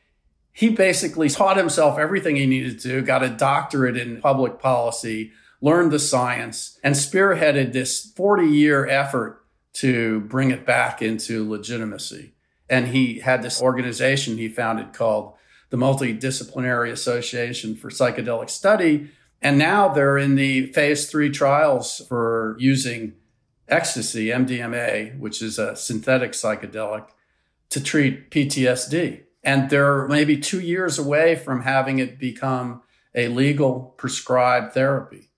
he 0.52 0.70
basically 0.70 1.28
taught 1.28 1.56
himself 1.56 2.00
everything 2.00 2.34
he 2.34 2.46
needed 2.46 2.80
to, 2.80 3.02
got 3.02 3.22
a 3.22 3.28
doctorate 3.28 3.96
in 3.96 4.20
public 4.20 4.58
policy, 4.58 5.30
learned 5.60 5.92
the 5.92 6.00
science, 6.00 6.80
and 6.82 6.96
spearheaded 6.96 7.72
this 7.72 8.10
40 8.16 8.48
year 8.48 8.88
effort 8.88 9.44
to 9.74 10.22
bring 10.22 10.50
it 10.50 10.66
back 10.66 11.00
into 11.00 11.48
legitimacy. 11.48 12.34
And 12.68 12.88
he 12.88 13.20
had 13.20 13.44
this 13.44 13.62
organization 13.62 14.36
he 14.36 14.48
founded 14.48 14.94
called 14.94 15.34
the 15.70 15.76
Multidisciplinary 15.76 16.90
Association 16.90 17.76
for 17.76 17.88
Psychedelic 17.88 18.50
Study. 18.50 19.12
And 19.40 19.58
now 19.58 19.86
they're 19.86 20.18
in 20.18 20.34
the 20.34 20.72
phase 20.72 21.08
three 21.08 21.30
trials 21.30 22.04
for 22.08 22.56
using 22.58 23.14
ecstasy, 23.72 24.26
MDMA, 24.26 25.18
which 25.18 25.42
is 25.42 25.58
a 25.58 25.74
synthetic 25.74 26.32
psychedelic, 26.32 27.06
to 27.70 27.82
treat 27.82 28.30
PTSD. 28.30 29.22
And 29.42 29.70
they're 29.70 30.06
maybe 30.06 30.36
two 30.36 30.60
years 30.60 30.98
away 30.98 31.34
from 31.34 31.62
having 31.62 31.98
it 31.98 32.18
become 32.18 32.82
a 33.14 33.28
legal 33.28 33.94
prescribed 33.96 34.74
therapy. 34.74 35.30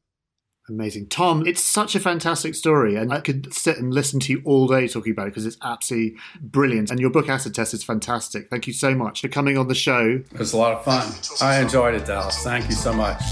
Amazing. 0.68 1.08
Tom, 1.08 1.46
it's 1.46 1.62
such 1.62 1.94
a 1.94 2.00
fantastic 2.00 2.54
story. 2.54 2.96
And 2.96 3.12
I 3.12 3.20
could 3.20 3.52
sit 3.52 3.78
and 3.78 3.92
listen 3.92 4.18
to 4.20 4.32
you 4.32 4.42
all 4.44 4.66
day 4.66 4.88
talking 4.88 5.12
about 5.12 5.26
it 5.26 5.30
because 5.30 5.44
it's 5.44 5.58
absolutely 5.62 6.16
brilliant. 6.40 6.90
And 6.90 6.98
your 6.98 7.10
book, 7.10 7.28
Acid 7.28 7.54
Test, 7.54 7.74
is 7.74 7.84
fantastic. 7.84 8.48
Thank 8.48 8.66
you 8.66 8.72
so 8.72 8.94
much 8.94 9.20
for 9.20 9.28
coming 9.28 9.58
on 9.58 9.68
the 9.68 9.74
show. 9.74 10.22
It 10.32 10.38
was 10.38 10.54
a 10.54 10.56
lot 10.56 10.72
of 10.72 10.84
fun. 10.84 11.12
I 11.42 11.60
enjoyed 11.60 11.94
it, 11.94 12.06
Dallas. 12.06 12.42
Thank 12.42 12.68
you 12.68 12.76
so 12.76 12.94
much. 12.94 13.22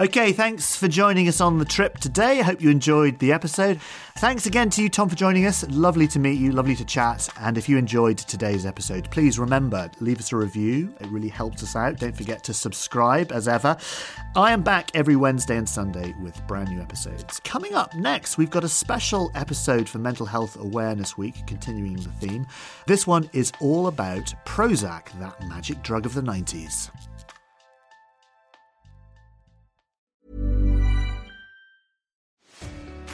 Okay, 0.00 0.32
thanks 0.32 0.76
for 0.76 0.86
joining 0.86 1.26
us 1.26 1.40
on 1.40 1.58
the 1.58 1.64
trip 1.64 1.98
today. 1.98 2.38
I 2.38 2.44
hope 2.44 2.60
you 2.60 2.70
enjoyed 2.70 3.18
the 3.18 3.32
episode. 3.32 3.80
Thanks 4.18 4.46
again 4.46 4.70
to 4.70 4.82
you, 4.82 4.88
Tom, 4.88 5.08
for 5.08 5.16
joining 5.16 5.44
us. 5.44 5.68
Lovely 5.70 6.06
to 6.08 6.20
meet 6.20 6.38
you, 6.38 6.52
lovely 6.52 6.76
to 6.76 6.84
chat. 6.84 7.28
And 7.40 7.58
if 7.58 7.68
you 7.68 7.76
enjoyed 7.76 8.16
today's 8.16 8.64
episode, 8.64 9.10
please 9.10 9.40
remember, 9.40 9.90
leave 9.98 10.20
us 10.20 10.30
a 10.30 10.36
review. 10.36 10.94
It 11.00 11.08
really 11.08 11.28
helps 11.28 11.64
us 11.64 11.74
out. 11.74 11.98
Don't 11.98 12.16
forget 12.16 12.44
to 12.44 12.54
subscribe 12.54 13.32
as 13.32 13.48
ever. 13.48 13.76
I 14.36 14.52
am 14.52 14.62
back 14.62 14.92
every 14.94 15.16
Wednesday 15.16 15.56
and 15.56 15.68
Sunday 15.68 16.14
with 16.22 16.46
brand 16.46 16.68
new 16.68 16.80
episodes. 16.80 17.40
Coming 17.40 17.74
up 17.74 17.92
next, 17.96 18.38
we've 18.38 18.50
got 18.50 18.62
a 18.62 18.68
special 18.68 19.32
episode 19.34 19.88
for 19.88 19.98
Mental 19.98 20.26
Health 20.26 20.56
Awareness 20.60 21.18
Week, 21.18 21.44
continuing 21.48 21.96
the 21.96 22.10
theme. 22.24 22.46
This 22.86 23.04
one 23.04 23.28
is 23.32 23.50
all 23.60 23.88
about 23.88 24.32
Prozac, 24.46 25.06
that 25.18 25.44
magic 25.48 25.82
drug 25.82 26.06
of 26.06 26.14
the 26.14 26.22
90s. 26.22 26.88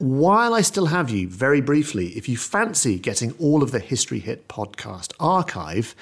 While 0.00 0.54
I 0.54 0.62
still 0.62 0.86
have 0.86 1.10
you, 1.10 1.28
very 1.28 1.60
briefly, 1.60 2.16
if 2.16 2.26
you 2.26 2.38
fancy 2.38 2.98
getting 2.98 3.32
all 3.32 3.62
of 3.62 3.70
the 3.70 3.78
History 3.78 4.18
Hit 4.18 4.48
podcast 4.48 5.12
archive, 5.20 5.94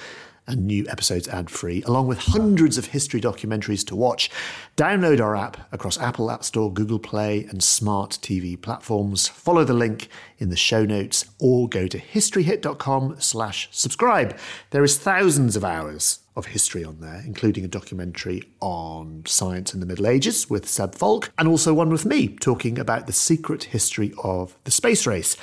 and 0.46 0.68
new 0.68 0.86
episodes 0.88 1.26
ad 1.26 1.50
free, 1.50 1.82
along 1.82 2.06
with 2.06 2.18
hundreds 2.18 2.78
of 2.78 2.86
history 2.86 3.20
documentaries 3.20 3.84
to 3.86 3.96
watch. 3.96 4.30
Download 4.76 5.20
our 5.20 5.36
app 5.36 5.68
across 5.72 5.98
Apple 5.98 6.30
App 6.30 6.42
Store, 6.42 6.72
Google 6.72 7.00
Play, 7.00 7.44
and 7.50 7.62
smart 7.62 8.18
TV 8.22 8.58
platforms. 8.58 9.28
Follow 9.28 9.64
the 9.64 9.74
link 9.74 10.08
in 10.38 10.48
the 10.48 10.56
show 10.56 10.84
notes 10.84 11.26
or 11.40 11.68
go 11.68 11.86
to 11.86 11.98
historyhit.com 11.98 13.16
slash 13.18 13.68
subscribe. 13.72 14.38
There 14.70 14.84
is 14.84 14.96
thousands 14.96 15.54
of 15.54 15.64
hours 15.64 16.20
of 16.38 16.46
history 16.46 16.84
on 16.84 17.00
there, 17.00 17.22
including 17.26 17.64
a 17.64 17.68
documentary 17.68 18.44
on 18.60 19.24
science 19.26 19.74
in 19.74 19.80
the 19.80 19.86
Middle 19.86 20.06
Ages 20.06 20.48
with 20.48 20.68
Seb 20.68 20.94
Falk, 20.94 21.30
and 21.36 21.48
also 21.48 21.74
one 21.74 21.90
with 21.90 22.06
me 22.06 22.28
talking 22.28 22.78
about 22.78 23.06
the 23.06 23.12
secret 23.12 23.64
history 23.64 24.14
of 24.22 24.56
the 24.64 24.70
space 24.70 25.06
race. 25.06 25.36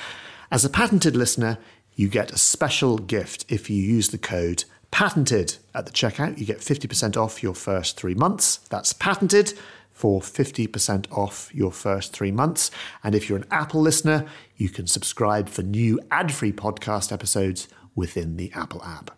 As 0.50 0.64
a 0.64 0.70
patented 0.70 1.16
listener, 1.16 1.58
you 1.94 2.08
get 2.08 2.32
a 2.32 2.38
special 2.38 2.98
gift 2.98 3.46
if 3.50 3.70
you 3.70 3.76
use 3.76 4.10
the 4.10 4.18
code 4.18 4.64
patented 4.90 5.58
at 5.74 5.86
the 5.86 5.92
checkout. 5.92 6.38
You 6.38 6.46
get 6.46 6.60
50% 6.60 7.18
off 7.18 7.44
your 7.44 7.54
first 7.54 7.98
three 7.98 8.16
months. 8.16 8.58
That's 8.70 8.94
patented 8.94 9.54
for 9.92 10.22
50% 10.22 11.12
off 11.12 11.54
your 11.54 11.72
first 11.72 12.14
three 12.14 12.32
months. 12.32 12.72
And 13.04 13.16
if 13.16 13.28
you're 13.28 13.38
an 13.38 13.48
Apple 13.52 13.82
listener, 13.82 14.26
you 14.56 14.70
can 14.70 14.88
subscribe 14.88 15.50
for 15.50 15.62
new 15.64 16.00
ad 16.12 16.34
free 16.34 16.54
podcast 16.54 17.12
episodes 17.12 17.68
within 17.96 18.38
the 18.38 18.52
Apple 18.54 18.84
app. 18.84 19.12